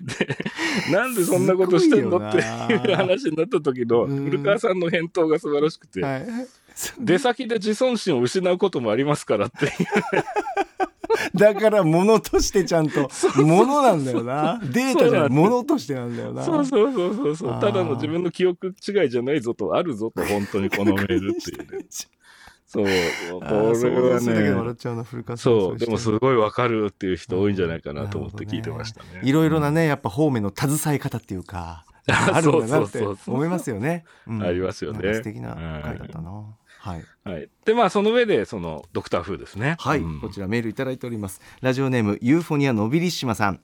[0.00, 6.26] で、なんでそんなことしてんのっていう話になった時のうん古川さんの返答が素晴らしくて、はい。
[7.00, 9.72] 出先で自尊心を失うこともありますからっていう。
[11.34, 14.60] だから物としてちゃんと物なんだよな。
[14.62, 16.42] データじゃ物としてなんだよな。
[16.44, 17.60] そうそうそうそうそう。
[17.60, 21.86] ただの自分の記憶違いじゃないぞと、あるぞと、本当にこのメールっていうね。
[22.72, 22.84] そう。
[22.84, 25.36] これはね。
[25.36, 25.76] そう。
[25.76, 29.20] でもすいごいわかるっていう人多いんじゃないかなと思って聞いてましたね。
[29.22, 34.04] いろいろなね、やっぱ方面の携え方っていうか、ああるんだなって思いますよね。
[34.26, 35.54] うんありますよね素敵な
[35.84, 36.30] 回だったな。
[36.30, 37.04] はい。
[37.24, 37.48] はい。
[37.66, 39.76] で、まあ、その上で、その、ドクター風ですね。
[39.78, 41.40] はい、うんこちらメールいただいております。
[41.60, 43.60] ラジオネームユーフォニアノビリッシマさん。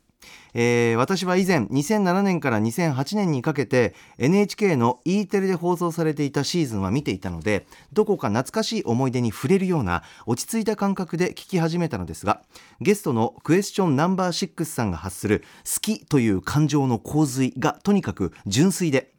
[0.55, 12.43] えー私は以前2007年から2008年にかけて NHK の E テレで放送されていたシーズンは見ていたのでどこか懐かしい思い出に触れるような落ち着いた感覚で聞き始めたのですが
[12.81, 19.13] ゲストのクエスチョンナンバー6さんが発する好きという感情の洪水がとにかく純粋で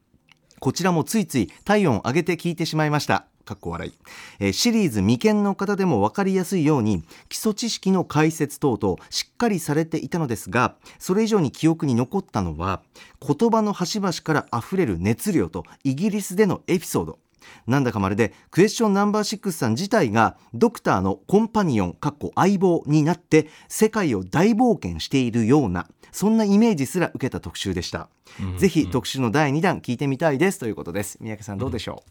[0.60, 3.26] こちらもついつい体温を上げて聞いてしまいました。
[3.50, 3.94] かっこ笑い、
[4.40, 12.84] えーシリーズ未見の方でも分かりやすいように基礎知識の解説等々しっかりされていたのですがそれ以上に記憶に残ったのは
[13.26, 17.20] 言葉の端々から溢れる熱量とイギリスでのエピソード。
[17.66, 28.10] なんだかまるでクエスチョンナンバー6さん自体がドクターのコンパニオンかっこ相棒になって世界を大冒険しているようなそんなイメージすら受けた特集でした、
[28.58, 30.60] ぜひ特集の第2弾聞いてみたいです。
[30.60, 31.18] ということです。
[31.22, 32.04] 三宅さんどうでしょ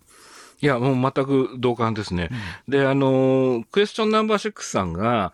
[0.61, 2.31] いや、もう全く同感ですね。
[2.67, 5.33] で、あのークエスチョンナンバー6さんが、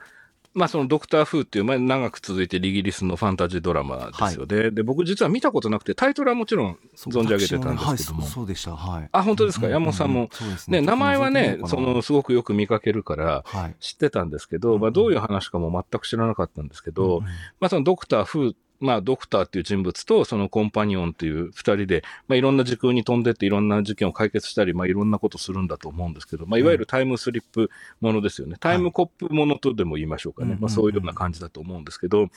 [0.54, 4.70] まあそのドクター・フーっていう、まあ長く続いてるイギリスのファンタジードラマですよね。
[4.70, 8.22] で、僕実は見たことなくて、タイトルはもちろん存じ上げてたんですけども。
[8.22, 8.76] はい、そうでした。
[8.76, 9.08] はい。
[9.10, 10.30] あ、本当ですか、山本さんも。
[10.68, 13.44] ね、名前はね、その、すごくよく見かけるから、
[13.80, 17.22] 知ってたんですけど、まあどういう話かも全く知らなかったんですけど、
[17.58, 27.70] まあそのドクター・フーまあ、ドクターっていう人物と、そのコンパニオンっていう二人で、まあ、いろんな時空に飛んでって、いろんな事件を解決したり、まあ、いろんなことするんだと思うんですけど、まあ、いわゆるタイムスリップ
[28.02, 28.56] ものですよね。
[28.60, 30.58] タイムコップものとでも言いましょうかね。
[30.60, 32.28] まあ、そういうような感じだと思うんですけど、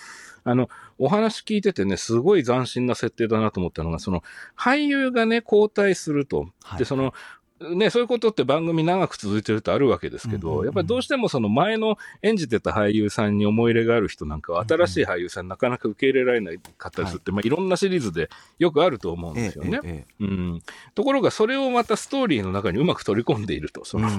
[0.45, 4.23] あの、お話聞いててね、すごい斬新な設定だなと思ったのが、その、
[4.57, 6.47] 俳優がね、交代すると。
[6.77, 7.13] で、その、
[7.60, 20.06] ね、そういうことって番組長く続いてるとあるわけですけど、やっぱりどうしてもその前の演じてた俳優さんに思い入れがある人なんかは、新しい俳優さんなかなか受け入れられないかったりするって、まあいろんなシリーズでよくあると思うんですよね。
[20.20, 20.62] うん。
[20.93, 23.86] ところがそれをまたストーリーの中にうまく取り込んでいると。
[23.86, 24.10] その、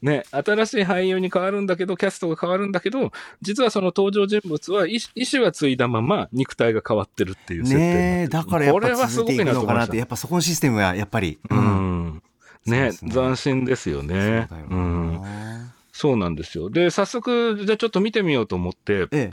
[0.00, 3.10] ね、新しい俳優に変わるんだけど、キャストが変わるんだけど、
[3.42, 5.00] 実はその登場人物は意
[5.32, 11.38] 思は継いだまま肉体が変わってるっていう設定ねだからやっぱ続いていくのかなって、やっぱそこのシステムはやっぱり。
[11.50, 12.22] うん
[12.66, 14.48] ね、斬新ですよね。
[14.70, 15.20] ううん。
[15.92, 16.70] そうなんですよ。
[16.70, 19.32] で、早速、じゃあちょっと見てみようと思って、ええ、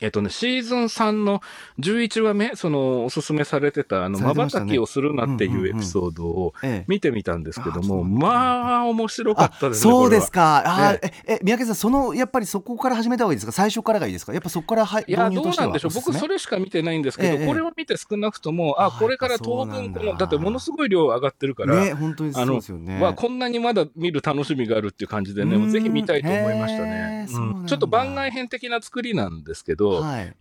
[0.00, 1.40] えっとね、シーズン3の
[1.80, 6.54] 11話目、その、おすすめされてた、あの、瞬きをするなっていうエピソードを
[6.86, 9.90] 見てみたんですけども、まあ、面白かったですね。
[9.90, 10.62] そうですか。
[10.64, 13.52] あ、え、え、三宅さん、その、やっぱりそこから始めた方がいいですか？
[13.52, 14.32] 最初からがいいですか？
[14.32, 15.92] やっぱそこからはいいや、どうなんでしょう。
[15.94, 20.26] 僕、それしか見てないんですけど、これを見て少なくとも、あ、これから当分、この、だ。
[20.26, 22.98] ってものすごい量上がってるから、ね、本当にそうですよね。
[23.00, 27.26] まあ、こんなにまだ見る楽しみがあるっていう感じでね、ぜひ見たいと思いましたね。
[27.66, 29.77] ちょっと番外編的な作りなんですけど、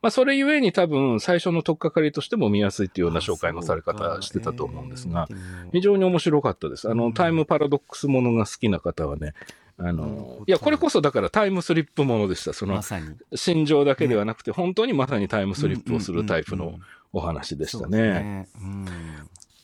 [0.01, 5.27] まあ、それゆえに多分最初の取っかかりとしても見やすいっていうような紹介のされ方してたと思うんですが、
[5.71, 6.89] 非常に面白かったです。
[6.89, 9.33] あの、タイムパラドックスものが好きな方はね、
[9.79, 12.53] あの、いや、これこそだからタイムスリップものでした。
[12.53, 12.81] その、
[13.35, 16.79] 心情だけではなくて、本当にまさにタイムスリップをするタイプの
[17.13, 18.47] お話でしたね。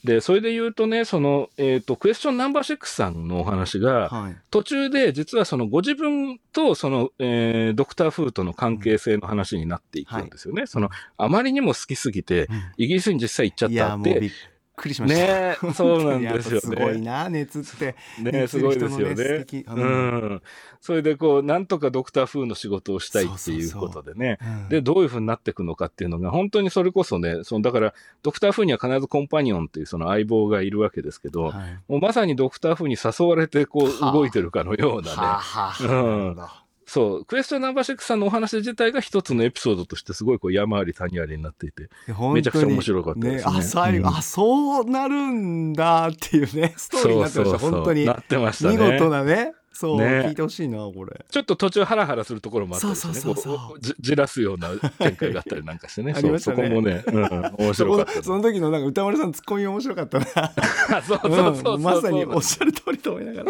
[0.04, 10.62] で、それで言うとね、その、えっ、ー、と、クエスチョンナンバー6さんのお話が、はい、途中で実はそのご自分とその、えー、ドクター・フーとの関係性の話になっていくんですよね。
[10.62, 14.32] はい、その、あまりにも好きすぎて、うん、イギリスに実際行っちゃったって。
[14.76, 15.68] くりしました。
[15.68, 16.62] ねそうなんですよね。
[16.62, 17.96] すごいな、熱って。
[18.20, 19.46] ねすごいですよね。
[19.68, 20.42] うん。
[20.82, 24.40] それでこう、なんとかドクター風の仕事をしたいっていうことでね。
[24.70, 35.16] で、どういう風になっていくのかっていうのが、本当にそれこそね、その、だから、ドクター風には必ずコンパニオンっていうその相棒がいるわけですけど、はい、もうまさにドクター風に誘われてこう、動いてるかのようなね。
[35.16, 35.86] はあ、う
[36.32, 36.63] ん。
[36.94, 41.90] そう、クエスチョンナンバー6さんのお話自体が一つのエピソードとしてすごいこう山あり谷ありになっていて、
[42.36, 43.52] めちゃくちゃ面白かったですね。
[43.52, 48.06] ねあ、最後、うん、あ、そうなるんだっていうね、ストーリーになってました、そうそうそう本当に。
[48.06, 48.78] なってましたね。
[48.78, 49.56] 見事なね。
[49.74, 51.26] そう、ね、聞いてほしいな、これ。
[51.30, 56.14] ちょっと途中ハラハラするところもあったりしてね、そうそうそうじじらすような展開があったりなんかしてね。
[56.16, 58.24] ありましたねそこもね、うん、面白かった。
[58.24, 60.26] その時のなんか歌丸さんのツッコミ面白かったな。
[61.02, 63.44] そうそうそうそう、うん、まさにおっしゃる通りと思いなが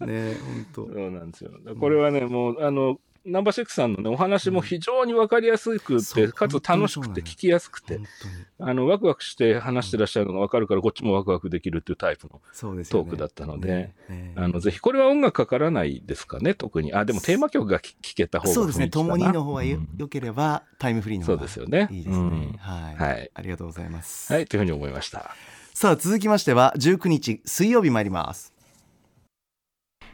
[0.00, 0.06] ら。
[0.06, 0.36] ね
[0.74, 0.92] 本当。
[0.92, 1.50] そうなんですよ。
[1.78, 8.00] これはね、もう、あの、ナンバーシックスさんのね、お話も非常にわかりやすくて、かつ楽しくて聞きやすくて、
[8.58, 13.92] あの、ワクワクして話してらっしゃるのがわかるから、こっちもワクワクできるっていうタイプのトークだったので、
[14.36, 16.94] あの、ぜひ、これは音楽かからないですかね、特に。
[16.94, 21.88] あ、でもテーマ曲が聴けた方がそうですね、共にの方がよ、よければ、タイムフリーの方がそうですよね。
[21.90, 22.54] いいですね。
[22.58, 23.30] はい。
[23.34, 24.32] ありがとうございます。
[24.32, 25.34] はい、というふうに思いました。
[25.74, 28.54] さあ、続きましては、19日水曜日参ります。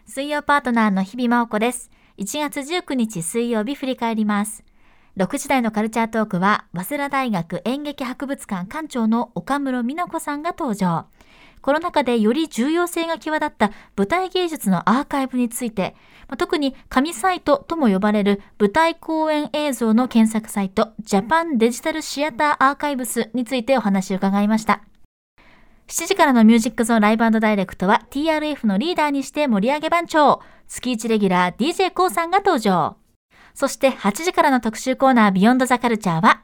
[0.06, 1.90] 水曜パートナーの日々真央子です。
[2.18, 4.64] 1月19日水曜日振り返ります。
[5.18, 11.06] 6時台のカルチャートークは、早稲田大学演劇博物館館長の岡室美奈子さんが登場。
[11.60, 15.94] コロナ禍でより重要性が際立った舞台芸術のアーカイブについて、
[16.38, 24.80] 特に紙サイトとも呼ばれる舞台公演映像の検索サイト、ジャパンデジタルシアターアーカイブスについてお話を伺いました。
[25.88, 32.96] 7時からのミュージックゾーンライブダイレクトは TRF のリーダーにして盛り上げ番長、月1レギュラー DJ コウさんが登場。
[33.54, 36.42] そして8時からの特集コーナービヨンドザカルチャーは、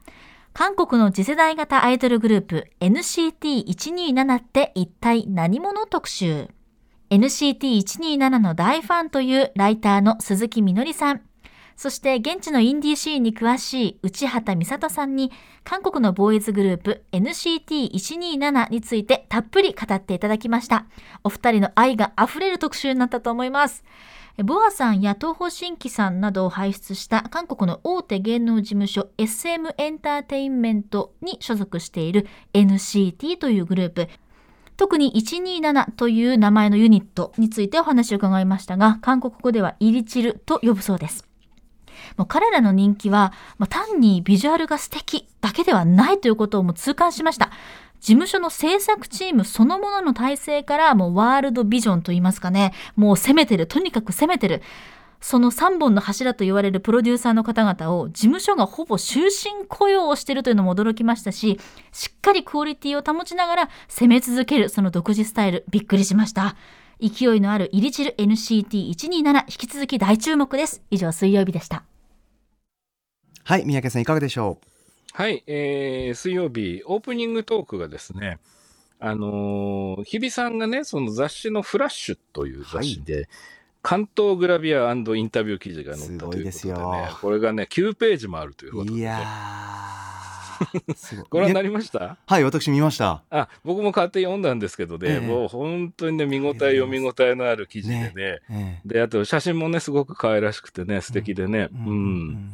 [0.54, 6.48] 韓国の次世代型アイドルグループ NCT127 って一体何者特集。
[7.11, 11.22] NCT127 の大ファンというライターの鈴木みのりさん。
[11.83, 15.33] そして現地のインディーシーンに詳しい内畑美里さんに
[15.64, 20.87] 韓国のボーイズグループ NCT127 についてたっぷり語っていただきました。
[21.25, 23.83] お二人の愛が溢れる特集になったと思います。
[24.45, 34.09] ボアさんや東方神起さんなどを輩出した韓国の大手芸能事務所 SM エンターテインメントに所属している NCT というグループ。
[34.77, 41.32] 特に127という名前のユニットについてお話を伺いましたが、韓国語ではイリチルと呼ぶそうです。
[42.16, 47.51] もう彼らの人気は、まあ、単にビジュアルが素敵だけではないということをもう痛感しました。
[48.01, 54.62] 事務所の制作チームそのものの体制からもうワールドビジョンといいますかね、もう攻めてる、とにかく攻めてる。
[55.20, 61.61] その3本の柱と言われるプロデューサーの方々を事務所がほぼ終身雇用をしているというのも驚きましたし、
[61.92, 66.57] しっかりクオリティを保ちながら攻め続けるその独自スタイル、びっくりしました。
[67.01, 70.83] 勢いのあるイリチル NCT127 引き続き大注目です。
[70.90, 71.85] 以上水曜日でした。
[73.44, 74.59] はい三宅さんいかがでしょ
[75.12, 78.38] はい、えー、水曜日、オープニングトークがですね、
[78.98, 83.28] あのー日比さんがね、その雑誌のフラッシュという雑誌で、
[83.83, 88.96] 関東グラビアインタビュー記事が載ったということでねすよ、これがね、9ページもあるということで、ね。
[88.96, 89.83] ういやー
[90.94, 92.16] すご覧になりました？
[92.24, 93.22] はい私見ました。
[93.31, 95.20] あ、僕も買って読んだんですけどね、ええ。
[95.20, 98.81] もう本当にね、見応え、読み応えのある記事でね、ええ。
[98.87, 102.52] で、あと写真もね、すごく可愛らしくてね、素敵でね、うん、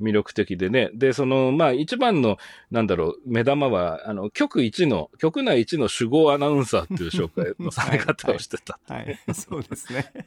[0.00, 0.90] 魅力的でね。
[0.94, 2.38] で、その、まあ、一番の、
[2.70, 8.78] なんだろう、目玉は、あの、局一の、局内一の主語アナウンサーっていう紹介のされ方をしてた。
[8.88, 10.12] はいそうですね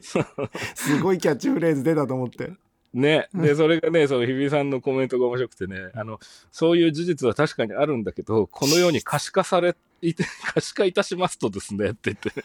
[0.74, 2.52] すごいキャッチフレーズ出たと思って
[2.94, 3.28] ね。
[3.34, 6.20] で、それがね、その日比さんのコメントが面白くてね、あの、
[6.52, 9.74] そういう事実は確かにあるんだけど、このように可視化され
[10.54, 12.44] 可視化いたしますとですね、って言ってね。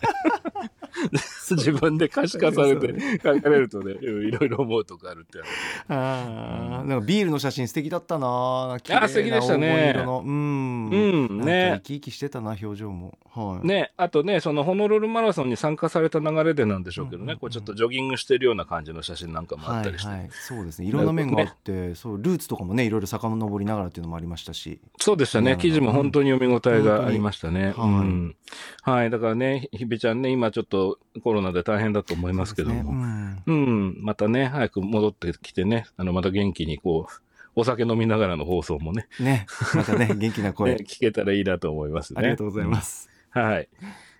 [1.49, 5.39] 自分で可視化されて書かれるとね、いろいろ思うとこあるって。
[5.88, 8.78] ああ、なんかビールの写真素敵だったな。
[8.84, 9.67] 綺麗なあ素敵でしたね。
[9.67, 10.23] 黄金色の。
[10.25, 10.89] うん。
[10.89, 11.71] うんね。
[11.71, 13.17] か生き生きしてたな表情も。
[13.34, 13.67] はい。。
[13.67, 17.30] ね、あとね、そのホノルルマラソンに参加された流れでなんでしょうけどね、うん。
[17.30, 20.88] うんうんこうちょっとジョギングしてるような感じの写真なんかもあはいったりして、はい、そうですね。
[20.88, 24.80] いろんな面があって、そうルーツとかもねいろいろ遡りながらっていうのもありましたし。
[24.99, 27.71] そうでしたね、記事も本当に読み応えがありましたね。
[27.71, 28.10] 本当に。
[28.10, 28.36] うん。
[28.84, 30.78] はい、だからね、ひびちゃんね、今ちょっと
[31.23, 37.21] コロナで大変だと思いますけどねも、うんうん、またね、早く戻ってきてね、あのまた元気にこう、
[37.55, 42.19] お酒飲みながらの放送もね、ねまたね 元気な声、ね聞けたらいいなと思いますね。
[42.19, 43.41] ありがとうございます、うん。
[43.41, 43.69] はい。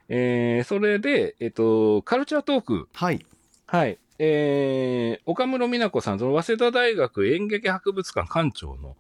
[0.09, 2.89] えー、それで、えっと、カルチャートーク。
[2.93, 3.25] はい
[3.67, 3.99] はい。
[4.21, 8.97] えー、岡室美奈子さん、その早稲田大学演劇博物館館長の、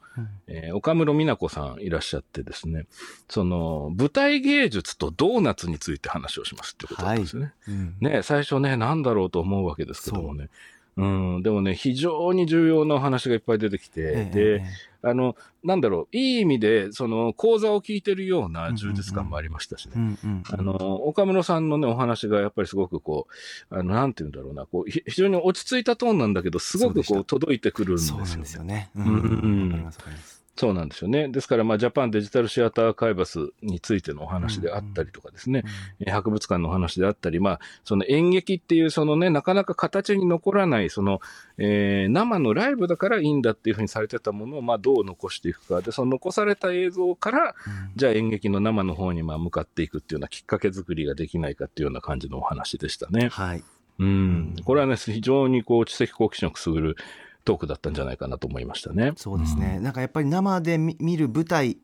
[0.47, 2.85] えー岡室美奈子さんいらっしゃってですね、
[3.27, 7.53] その、舞台芸術とドーナツについて話をしますってことなんですよね。
[7.67, 7.97] うん。
[7.99, 10.49] ね、最初ね、なんだろうと思うわけですけどもね。
[10.95, 11.05] う。
[11.05, 14.65] ん、でもね、非常に重要なお話がいっぱい出てきて、ええで、え
[15.01, 19.99] あの、なんだろう、いい意味で、その、講座を聞いてるような充実感もありましたしねえ。
[19.99, 20.73] うんうんあの、
[21.05, 23.27] 岡室さんのね、お話がやっぱりすごくこ
[23.71, 28.91] う、あの、なんて言うんだろうな、こう、ひ非常に落ち着いたトーンなんだけど、すごくこう、そう届いてくるんですよそうなんですよね。
[28.95, 30.38] うんうんうんわかりますわかります。
[30.59, 31.29] そうなんですよね。
[31.29, 35.63] ですから、まあ、ジャパンデジタルシアターカイバスについてのお話であったりとかですね、
[36.01, 41.21] えー博物館のお話であったり、まあ、その演劇っていう、そのね、なかなか形に残らない、その、
[41.57, 45.79] えー生のライブだからいいんだっていうふうにされてたものを、まあ、どう残していくか。
[45.79, 47.55] で、その残された映像から、
[47.95, 53.29] じゃあ演劇の生の方にまあ向かっていくっていうようなきっかけ作りができないかっていうような感じのお話でしたね。
[53.29, 53.63] はい。
[53.99, 54.55] うん。
[54.65, 56.97] これはね、非常にこう知的好奇心をくすぐる
[57.45, 59.13] トークだったんじゃないかなと思いましたね。
[59.15, 59.79] そうですね。
[59.79, 61.77] なんかやっぱり生で見見る舞台。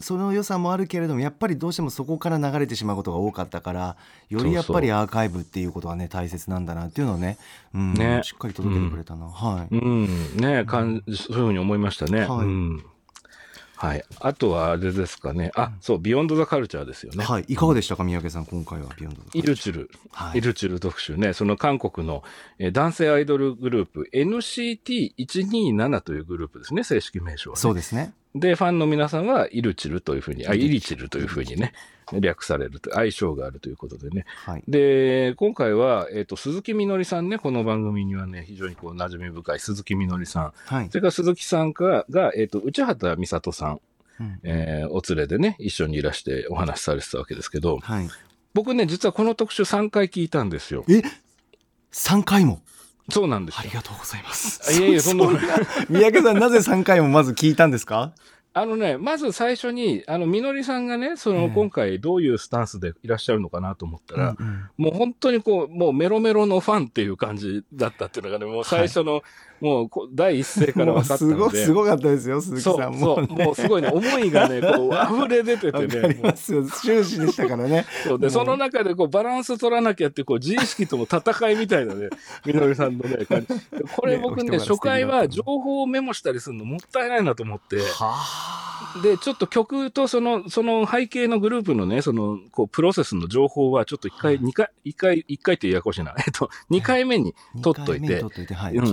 [0.00, 3.96] その良さもあるけれどもやっぱりどうしてもそこから流れてしまうことが多かったから
[4.28, 7.38] よりやっぱりアーカイブっていうことはね大切なんだなっていうのをね,、
[7.74, 10.36] うん、ねしっかり届けてくれたな、はい、うん。
[10.36, 12.20] ねかん、そういうふうに思いましたね。
[12.26, 12.84] はいうん。
[13.78, 14.02] はい。
[14.18, 15.52] あとはあれですかね。
[15.54, 17.24] あ、そう、ビヨンドザカルチャーですよね。
[17.24, 19.90] はい、いかがでしたか三宅さん今回はビヨンドイルチュル。
[20.10, 21.32] はいイルチュル特集ね。
[21.32, 22.24] その韓国の、
[22.58, 26.82] えー男性アイドルグループ NCT127 というグループですね。
[26.82, 27.60] 正式名称は、ね。
[27.60, 31.72] そうですねで、ファンの皆さんはイルチルというふうに、あ、イリチルというふうにね、
[32.12, 34.24] 略されると、相性があるということでね。
[34.44, 34.64] はい。
[34.68, 40.52] で、今回は、えっ、と、鈴木みのりさんね、この番組にはね、非常にこう、馴染み深い鈴木みのりさん。
[40.66, 40.88] はい。
[40.88, 43.80] それから鈴木さんが、がえっ、と、内畑美里さん、
[44.20, 44.40] うん。
[44.42, 48.08] えーお連れでね、一緒にいらしてお話しされてたわけですけど、はい。
[48.54, 50.84] 僕ね、実はこの特集3回聞いたんですよ。
[50.88, 51.02] え？
[51.92, 52.60] 三回も？
[53.10, 53.60] そうなんですよ。
[53.60, 53.70] あり。
[53.70, 54.72] がとうございます。
[54.80, 55.26] いえいえそんな
[55.88, 58.12] 三宅さんなぜ三回もまず聞いたんですか？
[58.60, 61.50] あのね、まず最初に、あの、みのりさんがね、その、ええ。
[61.50, 64.70] 今回どういうスタンスでいらっしゃるのかなと思ったら、うんうん。
[64.76, 69.22] もう本当にこう、もうメロメロのファンっていう感じだったっていうのがね、もう最初の、
[69.60, 71.64] もうこ第一声から分かったすごので。
[71.64, 72.98] すごかったですよ鈴木さん。
[72.98, 73.44] そう、ね。
[73.44, 76.14] もうすごいね、思いがね、こう、溢れ出ててね。
[76.14, 76.64] りますよ。
[76.64, 77.86] 終始でしたからね。
[78.04, 82.08] そうで、その中でこう、バランス取らなきゃって、こう、自意識との戦いみたいなね、
[82.46, 83.46] みのりさんのね、感じ。
[83.96, 84.58] これ僕ね、ね。
[84.58, 87.84] 初回は情報をメモしたりするのもったいないなと思って、は
[89.02, 96.04] で、ちょっと曲とその、その背景のグループのね、その、こう、プロセスの情報は、ちょっと一回、二回、一回、一回ってややこしい。
[96.04, 96.14] な。
[96.18, 98.22] えっと、二回目に取っといて。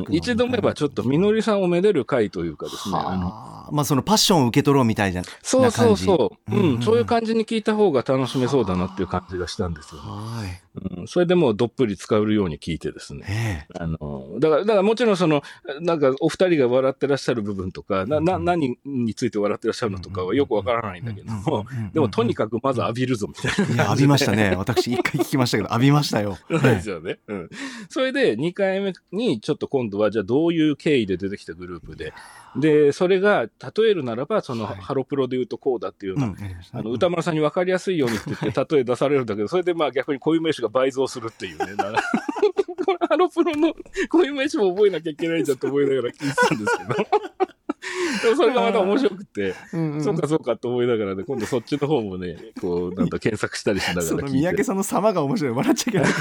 [0.10, 3.70] 一度目はちょっと、みのりさんをめでる回というかですね、あの、はあ。
[3.72, 5.26] まあそのパッションを受け取ろうみたいじゃん。
[5.42, 5.98] そうそう。
[5.98, 10.08] そう、うん、そういう感じに聞いた方が楽しめそうだなっていう感じがしたんですよね。
[10.10, 10.65] はい。
[10.98, 13.26] うん、それでもうどっぷり使えるように聞いてですね。
[13.28, 15.42] ええあの、だから、だからもちろんその、
[15.82, 23.86] なんかお二人が笑ってらっしゃる部分とか、な、な、何について笑ってらっしゃるのとかはよくわからないんだけどもでもとにかくまず浴びるぞみたいな。
[23.86, 24.56] 浴びましたね。
[24.56, 26.38] 私一回聞きましたけど、浴びましたよ。
[26.50, 27.20] そうですよね。
[27.28, 27.50] うん。
[27.90, 32.14] それで、2回目に、ちょっと今度は、じゃあどういう経緯で出てきたグループで、
[32.58, 41.66] で、それが、例えるならば、その、はいハロプロで言うとこうだっていうような、うん、やりましたねあの、歌丸さんに分かりやすいようにって言って、例え出されるんだけど、それでまあ逆に固有名詞が倍増するっていうね。
[43.08, 43.74] ハロプロの
[44.10, 47.55] 固有名詞も覚えなきゃいけないんだと思いながら聞いてたんですけど。
[48.24, 54.10] でもそれがまた面白くて、うんうんそうかそうかと思いながらね、今度そっちの方もね、こう、なんか検索したりしながら聞いて。
[54.10, 55.54] その三宅さんの様が面白い。
[55.54, 56.12] 笑っちゃいけない。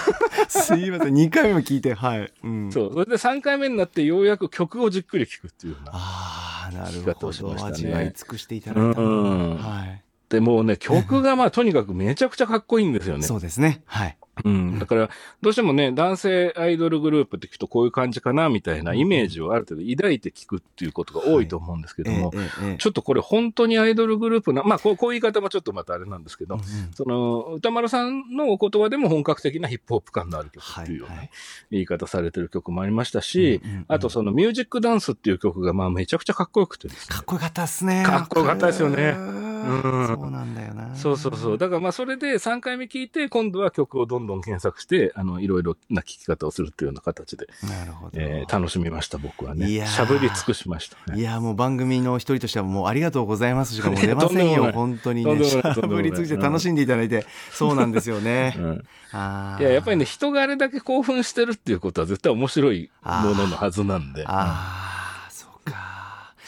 [0.48, 1.14] すいません。
[1.14, 2.32] 2回目も聞いて、はい。
[2.42, 2.72] うん。
[2.72, 2.92] そう。
[2.92, 5.92] それで3回目になってようやく曲をじっくり聴くっていうような。
[5.94, 7.26] ああ、なるほど。
[7.28, 9.00] をしましたね味わい尽くしていただいた。
[9.00, 10.02] うんはい。
[10.28, 13.22] でもうね、曲がまあとにかくめちゃくちゃかっこいいんですよね。
[13.22, 13.82] そうですね。
[13.86, 14.16] はい。
[14.42, 14.78] うん。
[14.78, 15.10] だから、
[15.40, 31.30] どうしてもね、男性アイドルグループって聞くとこういう感じかな、みたいなイメージをある程度抱いて聞くっていうことが多いと思うんですけども、ええええちょっとこれ本当にアイドルグループな、まあこうこういう言い方もちょっとまたあれなんですけど、うんうんその、歌丸さんのお言葉でも本格的なヒップホップ感のある曲っていうようなはいはい。
[31.70, 37.14] 言い方されてる曲もありましたし、あとそのミュージックダンスっていう曲がまあめちゃくちゃかっこよくてですね。
[37.14, 38.02] かっこよかったっすね。
[38.04, 40.06] かっこよかったですよねうん。
[40.06, 40.94] そうなんだよな。
[40.94, 41.58] そうそうそう。
[41.58, 48.12] だからまあそれで3回目聞いて、今度は曲をどんどん検索して、あの、いろいろな聴き方をするっていうような形で、なるほど。
[48.14, 49.68] えー楽しみました、僕はね。
[49.68, 49.88] いやー。
[49.88, 51.20] しゃぶり尽くしました、ね。
[51.20, 53.74] いやもう番組の一人としてはもうありがとうございます。
[53.74, 58.54] しかもう出ませんよとん本当にねしゃぶりついて楽しんでいただいてそうなんですよね。
[58.58, 58.84] うん。
[59.12, 59.62] あー。
[59.62, 64.93] いや、やっぱりね、人があれだけ興奮してるっていうことは絶対面白いもののはずなんで、ああ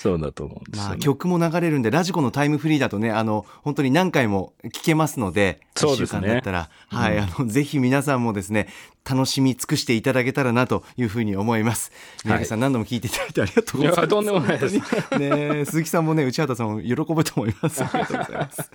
[0.07, 0.89] そうだと思うんですよ、ね。
[0.91, 6.21] まあ曲も流れるんでラジコのタイムフリーだとねあの本当に何回も聞けますのでそうですね。
[6.21, 8.69] 1週間だったら、はいうんあのぜひ皆さんもですね
[9.09, 11.93] 楽しみ尽くしていただけたらなというふうに思います。
[12.25, 13.99] 三宅さん、何度も聞いていただいてありがとうございます。
[13.99, 15.19] いやとんでもないです。
[15.19, 17.83] ね鈴木さんもね内畑さんも喜ぶと思います。
[17.85, 18.71] ありがとうございます。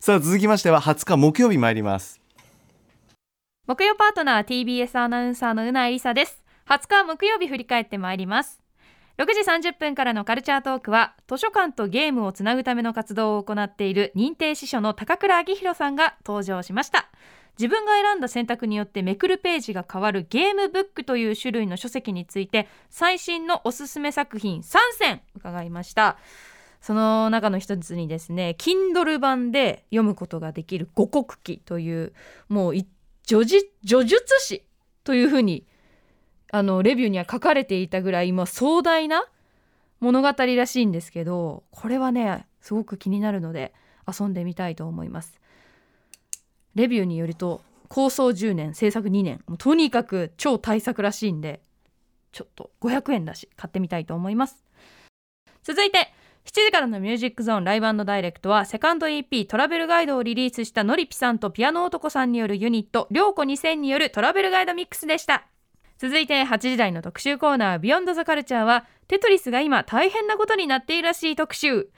[0.00, 2.20] さあ続きましては20日木曜日参ります。
[3.66, 6.42] 木曜パートナー TBS アナウンサーのうなえりさです。
[6.68, 8.61] 20日木曜日振り返ってまいります
[9.18, 17.10] 6時30分からのカルチャートークは図書館とゲームをつなぐための活動を行っている認定司書の高倉明宏さんが登場しました。
[17.58, 26.16] 自分が選んだ選択によってめくるページが変わるゲームブックという種類の書籍について最新のおすすめ作品3選伺いました。
[26.80, 32.12] その中の一つにですね Kindle 版で読むことができる五国記という
[32.48, 32.74] もう
[33.24, 34.64] 叙述叙述詩
[35.04, 35.64] というふうに
[36.54, 39.24] あのレビューには書かれていたぐらい今壮大な
[40.00, 43.72] 物語らしいんですけどこれはねすごく気になるので
[44.06, 45.40] 遊んでみたいと思います。
[46.74, 49.42] レビューによると構想10年制作2年。
[49.46, 51.62] もうとにかく超大作らしいんで
[52.32, 54.62] ちょっと500円だし買ってみたいと思います。
[55.62, 56.12] 続いて
[56.44, 65.46] 7時からのミュージックゾーンライブダイレクトはセカンド EP トラベルガイドをリリースしたのりぴさんとピアノ男さんによるユニットりょうこ2000によるトラベルガイドミックスでした。
[66.02, 71.90] 続いて8時台の特集コーナービヨンドザカルチャーはテトリスが今大変なことになっているらしい特集。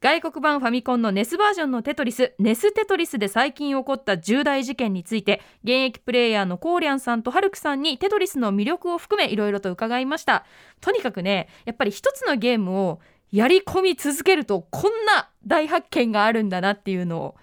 [0.00, 10.44] 外国版ファミコンのネスバージョンのテトリスネステトリスで最近起こった重大事件について現役プレイヤーのコーリャンさんとハルクさんにテトリスの魅力を含めいろいろと伺いました。
[10.80, 12.98] とにかくねやっぱり一つのゲームを
[13.30, 17.36] やり込み続けるとこんな大発見があるんだなっていうのを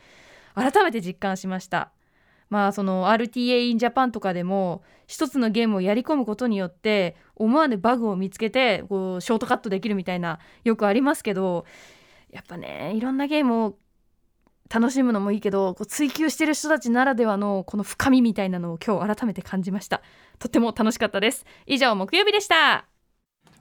[0.53, 1.91] 改めて実感しました。
[2.49, 11.65] まあその RTA in Japan とかでも一つのゲームをやり込むことによって思わぬバグを見つけてこうショートカットできるみたいなよくありますけど
[12.31, 13.77] やっぱねいろんなゲームを
[14.69, 20.03] 楽しむのもいいけどこう追求してる人たちならではのこの深みみたいなのを今日改めて感じました。
[20.37, 21.45] とっても楽しかったです。
[21.65, 22.85] 以上木曜日でした。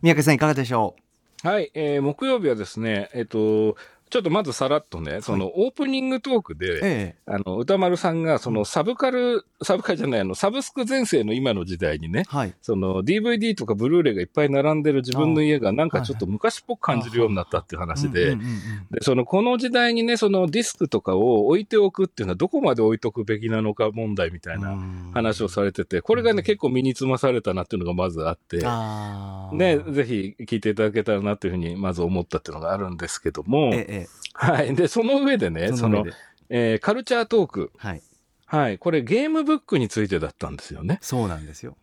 [0.03, 0.97] 三宅さんいかがでしょ
[1.43, 3.77] はい、えー木曜日はですね、えっ、と、
[4.11, 7.17] ちょっとまずさらっとね、そのオープニングトークで、うええ。
[7.27, 12.55] あの、歌丸さんが、そのサブカル、サブカルじゃない、あの、サブスク全盛の今の時代にね、はい。
[12.63, 18.37] その DVD とかブルーレイがいっぱい並んでる自分の家がなんかちょっと昔っぽく感じるようになったっていう話で
[18.91, 24.79] で、その、この時代にね、そのディスクとかを置いておくっていうのはどこまで置いとくべきなのか問題みたいな
[25.13, 28.59] 話をされてて、これがね、結構身につまされたなっていうのがまずあって、
[29.53, 34.07] ね、ぜひ聞いていただけたらなというふうにまず思ったっていうのがあるんですけども、えええ。
[34.07, 34.75] えはい。
[34.75, 36.05] で、その上でね、その
[36.49, 37.73] えーカルチャートーク。
[37.77, 38.03] はい。
[38.47, 38.79] はい。
[38.79, 40.99] これゲームブックについてだったんですよね。
[41.03, 41.77] そうなんですよ。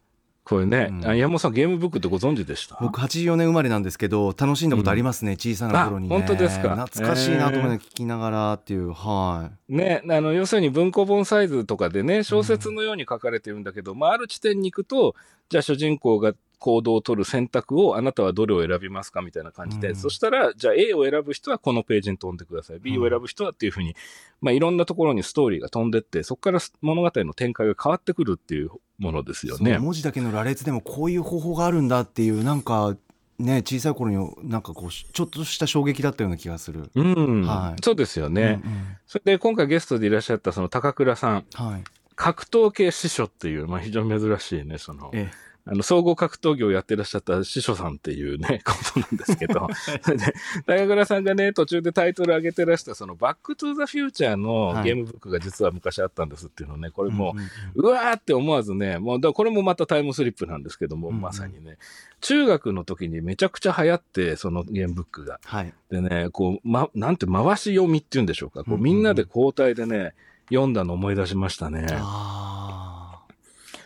[0.44, 1.08] これね、うん。
[1.08, 2.78] あ山本さんゲームブックってご存知でした？
[2.80, 6.16] 僕84年生まれなんですけど楽しんだことありますね、小さな頃にね。
[6.16, 6.76] あ本当ですか。
[6.76, 9.76] 懐かしいなと思いながら聞きながらっていう、はい。
[9.76, 15.16] ね、あの、要するに文庫本サイズとかでね、小説のように書かれてるんだけど、まあ、ある地点に行くと、
[15.50, 22.80] じゃあ主人公が行動を取る選択をあなたはどれを選びますかみたいな感じで、うんそしたら、じゃあ A を選ぶ人はこのページに飛んでください。
[22.80, 23.96] B を選ぶ人はっていうふうに、
[24.42, 29.78] まあ、いろんなところにストーリーが飛んでって、そこから物語の展開が変わってくるっていうものですよね。
[29.78, 32.96] 文字だけの羅列でもこういう方法があるんだっていうなんか
[33.40, 36.90] ね小さい頃になんかこうちょっとした衝撃だったような気がする。
[36.96, 38.62] うん、はいそうですよね。
[38.64, 41.84] うんうんそれで今回ゲストでいらっしゃったその高倉さん、はい。
[42.16, 45.30] 格闘系師匠っていう、まあ、非常に珍しいね、その、え
[45.68, 49.68] あの、総合格闘技をやってらっしゃった師匠さんっていうね、 ことなんですけど、
[50.16, 50.34] で、
[50.66, 61.78] 高倉さんがね、途中でタイトル上げてらした、その、バックトゥザフューチャーのはいゲームブックが実は昔あったんですっていうのね、これもうんうわーって思わずね、もう、だこれもまたタイムスリップなんですけども、まさにね、
[62.22, 65.40] 中学の時にめちゃくちゃ流行って、そのゲームブックが。
[65.46, 65.74] はい。
[65.90, 68.64] でね、こう、ま、なんて回し読みっていうんでしょうか。
[68.64, 70.14] こう、みんなで交代でね、
[70.50, 71.88] 読んだの思い出しましたね。
[71.90, 72.45] あ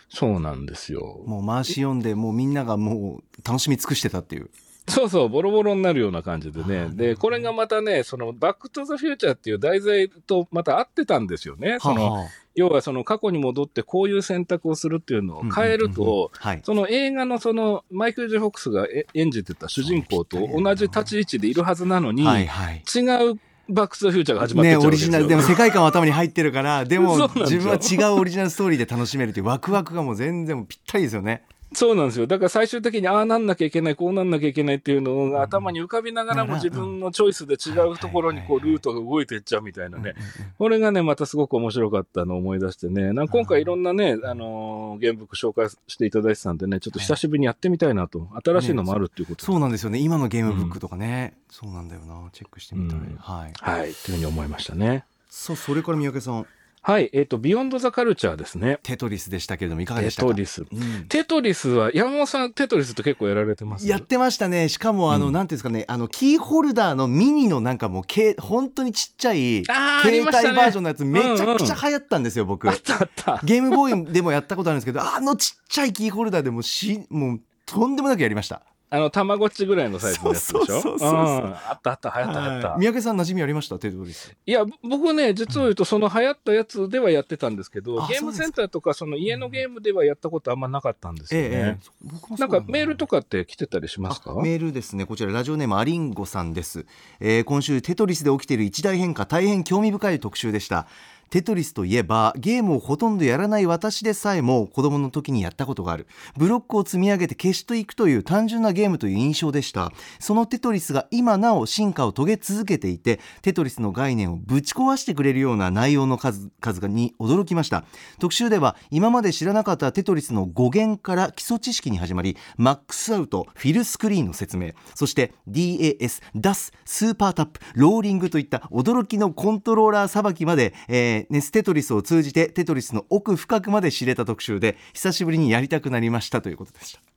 [0.09, 1.29] そうなんですよあ。。
[1.29, 4.49] もう回し読んでもうみんながもう楽しみ尽くしてたっていう。
[4.87, 6.75] そうそう、ボロボロになるような感じであね。
[6.85, 11.77] ーで、これがまたね、その、バックトゥザフューチャーっていう題材とまた合ってたんですよね。
[11.79, 16.61] その、はあはあ要はその過去に戻ってこういう選択をするっていうのを変えると、はい。
[16.63, 22.83] その映画のその、マイケル・ジェ・フォックスがえ演じてた主人公と同じ立ち位置でいるはずなのに、はいはい。
[22.83, 23.39] 違う
[23.69, 24.87] バックトゥザフューチャーが始まってっね。
[24.87, 31.43] オリジナルでも世界観は頭に入ってるからでも 自よ分は違うオリジナルストーリーで楽しめるっていうワクワクがもう全然ぴったりですよね。
[31.73, 32.25] そうなんですよ。
[32.25, 40.01] だから最終的にああなんなきゃいけない、こうなんなきゃいけないっていうのが頭に浮かびながらもうん自分のチョイスで違うところにこうルートが動いていっちゃうみたいなね。
[40.01, 40.53] うんうんうん。
[40.57, 49.99] これがね、またすごく面白かったのを思い出してね、なんか今回いろんなね、あのーゲームブック紹介していただいてたんでね、ちょっと久しぶりにやってみたいなと、新しいのもあるっていうことで、そうなんですよね。
[49.99, 52.29] 今のゲームブックとかね、そうなんだよな。
[52.33, 53.15] チェックしてみたい、うん。
[53.17, 53.53] はい。
[53.59, 55.05] はい、というふうに思いましたね。
[55.29, 56.47] さあそれから三宅さん
[56.81, 58.79] はい、えっ、と、ビヨンドザカルチャーですね。
[58.83, 60.27] テトリスでしたけれどもいかがでテしたか？
[60.29, 60.61] トリス。
[60.61, 61.05] うん。
[61.09, 63.87] テトリスは、山本さん、テトリスって結構やられてます？
[63.87, 64.69] やってましたね。
[64.69, 65.33] しかもあの、うん。
[65.33, 72.69] なんていうんですかねあのキーホルダーのミニのなんかもうけ本当にちっちゃい携帯バージョンのやつめちゃくちゃ流行ったんですよ、僕。
[72.69, 73.41] あったあった。
[73.43, 80.65] ゲームボーイでもやったことあるんですけどあのちっちゃいキーホルダーでもしもうとんでもなくやりましたあの、たまごっちぐらいのサイズのやつでしょ？
[80.65, 82.69] そうそうそうあったあった、流行った流行った。
[82.69, 82.79] はい。
[82.79, 83.77] 三宅さん馴染みありました？
[83.77, 91.47] テトリスいや、僕ね、実を言うと、その流行ったやつではやってたんですけどあ、ゲームセンターとか、その家のゲームではやったことあんまなかったんですよね。
[91.51, 94.31] ええ僕もそなうんかメールとかって来てたりしますか？
[94.31, 95.05] あメールですね。
[95.05, 96.85] こちらラジオネームアリンゴさんです、
[97.19, 100.87] えー今週テトリスで起きている一大変化大変興味深い特集でした
[101.29, 106.07] テトリスといえばゲームをほとんどやらない私でさえも子供の時にやったことがある。
[106.37, 109.91] ブロックを積み上げて消していくという単純なゲームという印象でした。
[110.19, 117.85] そのテトリスが今なお進化を遂げ続けていてテトリスの概念をぶち壊してくれるような内容の数々に驚きました。
[118.19, 137.08] 特集では今まで知らなかったテトリスの語源から基礎知識に始まり max out kill screen の説明そして DAS ダススーパータップローリングといった驚きのコントローラーさばきまで、えー NES テトリスを通じてテトリスの奥深くまで知れた特集で久しぶりにやりたくなりましたということでした。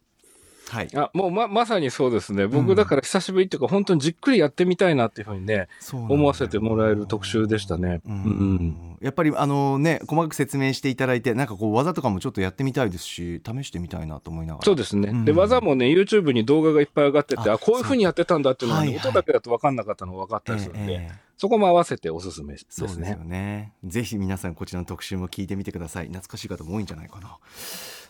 [0.72, 0.88] はい。
[0.94, 2.44] あもうま、まさにそうですね。
[2.44, 8.00] うん僕だから久しぶりっていうか、本当にじっくりやってみたいなっていうふうにね、思わせてもらえる特集でしたね。
[8.06, 8.96] ううんん。
[9.00, 14.64] やっぱりあのね細かく説明していただいてなんかこう技とかもちょっとやってみたいですし試してみたいなと思いながら。
[14.64, 15.10] そうですね。
[15.10, 15.24] うん。
[15.24, 21.32] で、技もね、YouTube に動画がいっぱい上がってて、ああ、こういうふうにやってたんだっていうのがね、はいはい音だけだと分かんなかったのが分かったりするんで、ええええ。
[21.36, 22.68] そこも合わせておすすめですね。
[22.70, 23.72] そうですよね。
[23.84, 26.06] ぜひ皆さんこちらの特集も聞いてみてください。
[26.06, 27.38] 懐かしい方も多いんじゃないかな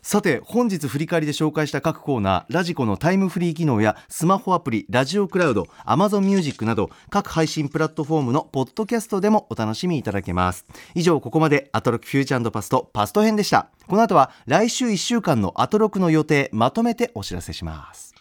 [0.05, 10.67] さて本日振り返りで紹介した各コーナーラジコのタイムフリー機能やスマホアプリラジオクラウド Amazon Music など各配信プラットフォームのポッドキャストでもお楽しみいただけます。
[10.97, 13.69] 以上ここまでアトロックフューチャーパストパスト編でした。
[13.87, 18.13] この後は来週1週間のアトロクの予定まとめてお知らせします。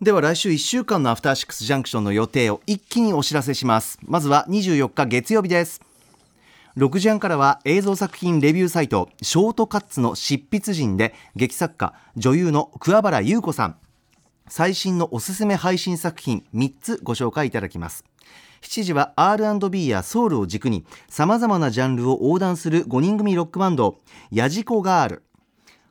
[0.00, 4.00] では来週1週間のアフターシックスジャンクションの予定を一気にお知らせします。
[4.02, 5.91] まずは24日月曜日です。
[6.76, 13.76] 6時半からは映像作品レビューサイトショートカッツの執筆人で劇作家女優の桑原優子さん。
[14.48, 18.04] 最新のおすすめ配信作品3つご紹介いただきます。
[18.62, 23.98] 7時は R&B やソウルを軸に様々なジャンルを横断する5人組ロックバンド
[24.30, 25.22] ヤジコガール。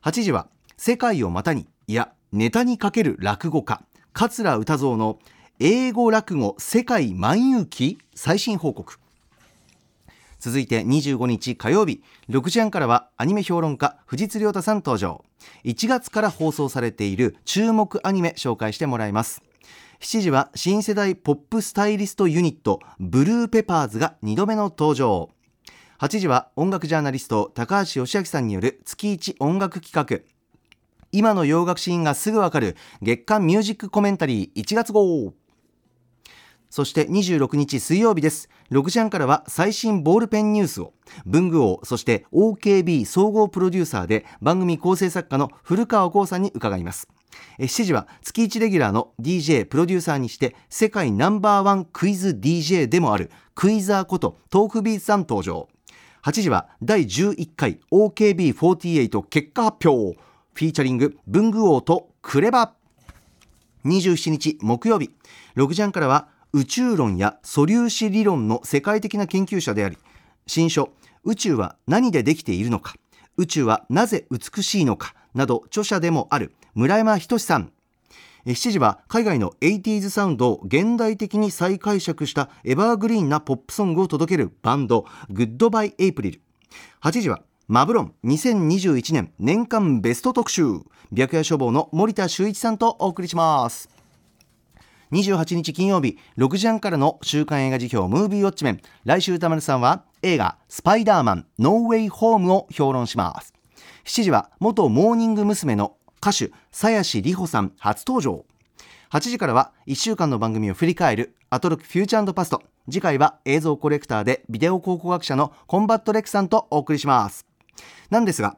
[0.01, 5.19] 8時は世界を股にいやネタにかける落語家桂歌蔵の
[5.59, 9.01] 英語落語世界万有記最新報告。
[10.41, 12.01] 続いて25日火曜日。
[12.27, 15.23] 6時半からはアニメ評論家藤津亮太さん登場。
[15.65, 19.43] 1月から放送されている注目アニメ紹介してもらいます。
[19.99, 25.29] 7時は新世代ポップスタイリストユニットブルーペパーズが2度目の登場。
[25.99, 30.25] 8時は音楽ジャーナリスト高橋義明さんによる月1音楽企画。
[31.11, 35.35] 今の洋楽シーンがすぐわかる月間ミュージックコメンタリー1月号。
[36.72, 38.49] そして26日水曜日です。
[38.72, 40.93] 6時半からは最新ボールペンニュースを。
[41.26, 47.09] 文具王そして OKB 総合プロデューサーで番組構成作家の古川光さんに伺います。
[47.59, 55.67] 7時は月1レギュラーの DJ プロデューサーにして世界ナンバーワンクイズ DJ でもあるクイザーことトークビーツさん登場。
[56.24, 60.17] 8時は第11回 OKB48 結果発表
[60.53, 62.76] フィーチャリング文具王とクレバ。
[63.84, 65.09] 27日木曜日。
[65.57, 69.97] 6時半からは宇宙論や素粒子理論の世界的な研究者であり
[70.47, 70.89] 新書
[71.24, 72.95] 宇宙は何でできているのか
[73.38, 77.72] 宇宙はなぜ美しいのかなど著者でもある村山仁さん。
[78.45, 86.41] 7時は海外の 80s サウンドを現代的に再解釈したエバーグリーンなポップソングを届けるバンドグッドバイエイプリル。
[87.04, 90.64] 8時はマブロン2021年年間ベスト特集。
[91.14, 94.01] 白夜書房の森田修一さんとお送りします。
[95.12, 98.82] 28日金曜日6時半からの週刊映画時評ムービーウォッチメン。
[99.03, 103.53] 来週宇多丸さんは映画スパイダーマンノーウェイホームを評論します。
[104.05, 105.76] 7時は元モーニング娘。
[105.76, 108.45] の歌手鞘師里穂さん初登場。
[109.12, 112.64] 8時からは1週間の番組を振り返るアトロクフューチャーパスト。
[112.89, 117.45] 次回は映像コレクターでビデオ考古学者のコンバット REC さんとお送りします。
[118.09, 118.55] なんですが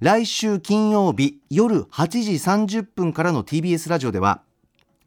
[0.00, 4.42] 来週金曜日夜8時30分からの TBS ラジオでは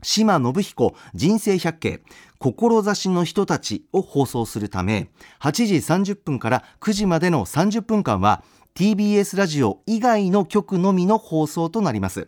[0.03, 2.01] 島信彦人生百景
[2.39, 8.43] 志の人たちを放送するため8時30分から9時までの30分間は
[8.75, 12.27] TBS ラジオ以外の局のみの放送となります。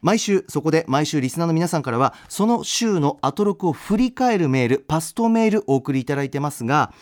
[0.00, 6.92] 毎週そこで毎週リスナーの皆さんからはその週のアトロクを振り返るメールパストメールお送りいただいてますが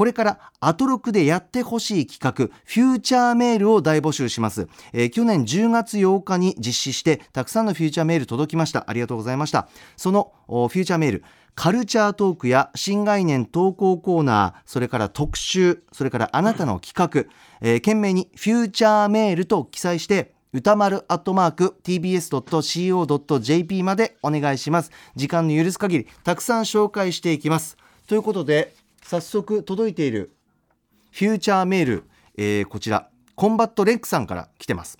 [0.00, 8.86] これからアトロクでやってほしい企画フューチャーメールを大募集します、えー、去年10月8日に実施してたくさんのフューチャーメール届きました。
[8.88, 9.68] ありがとうございました。
[9.98, 11.24] そのフューチャーメール
[11.54, 17.30] カルチャートークや新概念投稿コーナーそれから特集それからあなたの企画、
[17.60, 24.92] えー、懸命にフューチャーメールと記載して歌丸アットマーク tbs.co.jp までお願いします。
[25.14, 27.76] 時間の許す限りたくさん紹介していきます。
[28.06, 30.34] ということで早速届いている
[31.12, 32.04] フューチャーメール、
[32.36, 34.98] えー、こちらコンバット REC さんから来てます。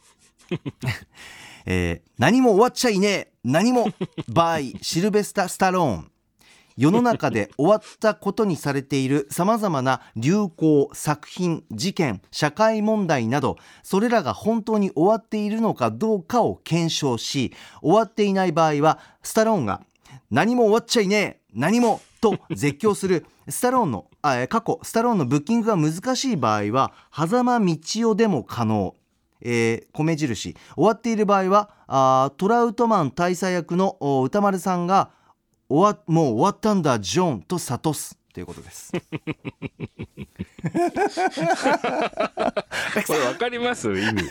[1.67, 3.33] えー、何も終わっちゃいねえ。
[3.45, 3.89] 何も
[4.29, 4.77] by。
[4.83, 6.11] シルベスタ・スタローン。
[6.77, 19.83] 世の中で終わったことにされているさまざまな流行作品事件社会問題などそれらが本当に終わっているのかどうかを検証し終わっていない場合はスタローンが
[20.31, 21.41] 何も終わっちゃいねえ。
[21.53, 27.77] 何もと絶叫するスタローンのあ過去スタローンのブッキングが難しい場合は狭間道
[28.11, 28.95] 夫でも可能。
[29.43, 30.55] えー、米印。
[30.75, 35.11] 終わっている場合はあトラウトマン大佐役の歌丸さんが
[35.71, 38.93] 終わもう終わったんだジョンと諭すということです。
[43.07, 43.91] これわかります？
[43.91, 44.23] 意味。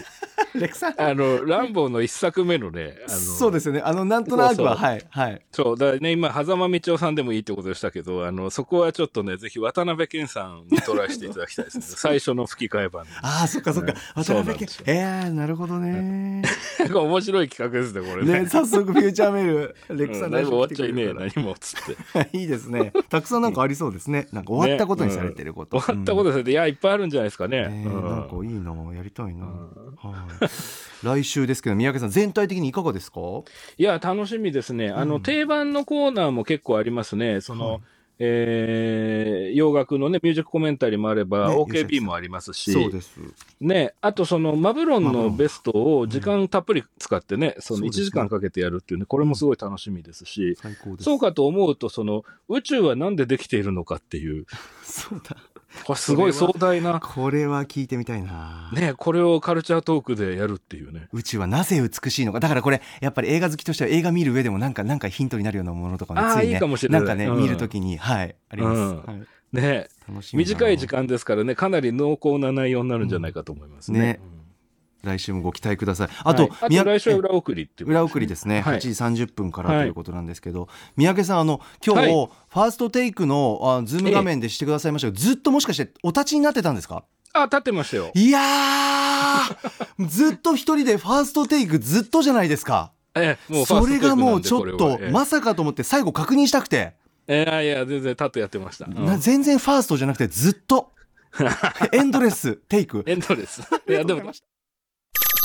[0.55, 3.81] レクさんあのランボーの一作目のねあのそうですよね。
[3.83, 5.41] あのなんとなくははいはい。
[5.51, 11.83] そうだね今狭間道夫さんでもいいってことでしたけどあのそこはちょっとねぜひ渡辺謙さんにトライしていただきたいですね。
[11.97, 14.83] 最初の吹き替え版ああそっかそっか、渡辺謙。
[14.85, 16.43] えー、なるほどね。
[16.89, 18.41] 面白い企画ですねこれね。
[18.41, 22.37] ね早速フューチャーメールレクさん、うん、終わっちゃいねえ何もっつって。
[22.37, 22.93] いいですね。
[23.09, 24.27] たくさんなんかありそうですね。
[24.31, 25.83] なんか終わったことにされてること、ね。
[25.87, 28.95] うん、終わったことされて、いやいっぱいあるんじゃないですかね、えー、なんかいいな。
[28.95, 30.27] やりたいな、は
[31.03, 31.05] い。
[31.05, 33.19] 来週ですけど三宅さん全体的にいかがですか？
[33.77, 34.89] いや楽しみですね。
[34.89, 37.41] あの、うん、定番のコーナーも結構ありますね。
[37.41, 37.81] その、はい
[38.21, 43.17] えー、洋楽のね、ミュージックコメンタリーもあれば、ね、OKB もありますし、そうです。
[43.61, 50.57] ね、あとそのマブロンのベストを時間たっぷり使ってね、うん、その1時間かけてやるっていうね、これもすごい楽しみですし、
[50.99, 54.45] そうかと思うと、その宇宙はなんでできているのかっていう。
[54.83, 55.37] そうだ。
[55.85, 56.99] こ れすごい壮大な。
[56.99, 58.69] これは聞いてみたいな。
[58.73, 61.07] ねこれをカルチャートークでやるっていうね。
[61.13, 62.39] 宇宙はなぜ美しいのか。
[62.39, 66.53] だからこれ、やっぱり映画好きとしては映画見る上でもなんか、なんかヒントになるようなものとかね、ついね。
[66.53, 67.01] いいかもしれない。
[67.01, 68.77] なんかね、うん、見るときに、はい、あります。
[68.77, 69.87] うんはいね
[70.33, 73.99] 短い時間ですからね、かなり濃厚な内容になるんじゃないかと思いますね。
[73.99, 74.19] ね
[75.03, 76.09] 来週もご期待ください。
[76.23, 76.51] あと,、はい。
[76.61, 77.89] あ宮と来週は裏送りっていう。
[77.89, 78.77] 裏送りですね、はい。
[78.77, 78.79] 8
[79.13, 82.11] 時30分からはいということなんですけど、三宅さんあの今日、はい。
[82.11, 87.03] ファーストテイクのあズーム画面でしてくださいましたけど、ずっともしかしてお立ちになってたんですか？
[87.33, 88.11] あ、立ってましたよ。
[88.13, 92.91] いやーずっと一人でファーストテイクずっとじゃないですか。
[93.15, 95.11] ええ、もうファーストそれがもうちょっとテイクなんでこれは。
[95.11, 96.93] まさかと思って最後確認したくて、
[97.27, 98.85] ええいやいや、全然立ってやってました。
[98.85, 99.05] うん。
[99.05, 100.91] な全然ファーストじゃなくてずっと。
[101.93, 103.03] エンドレステイク。
[103.05, 103.61] エンドレス。
[103.87, 104.31] いや、でも、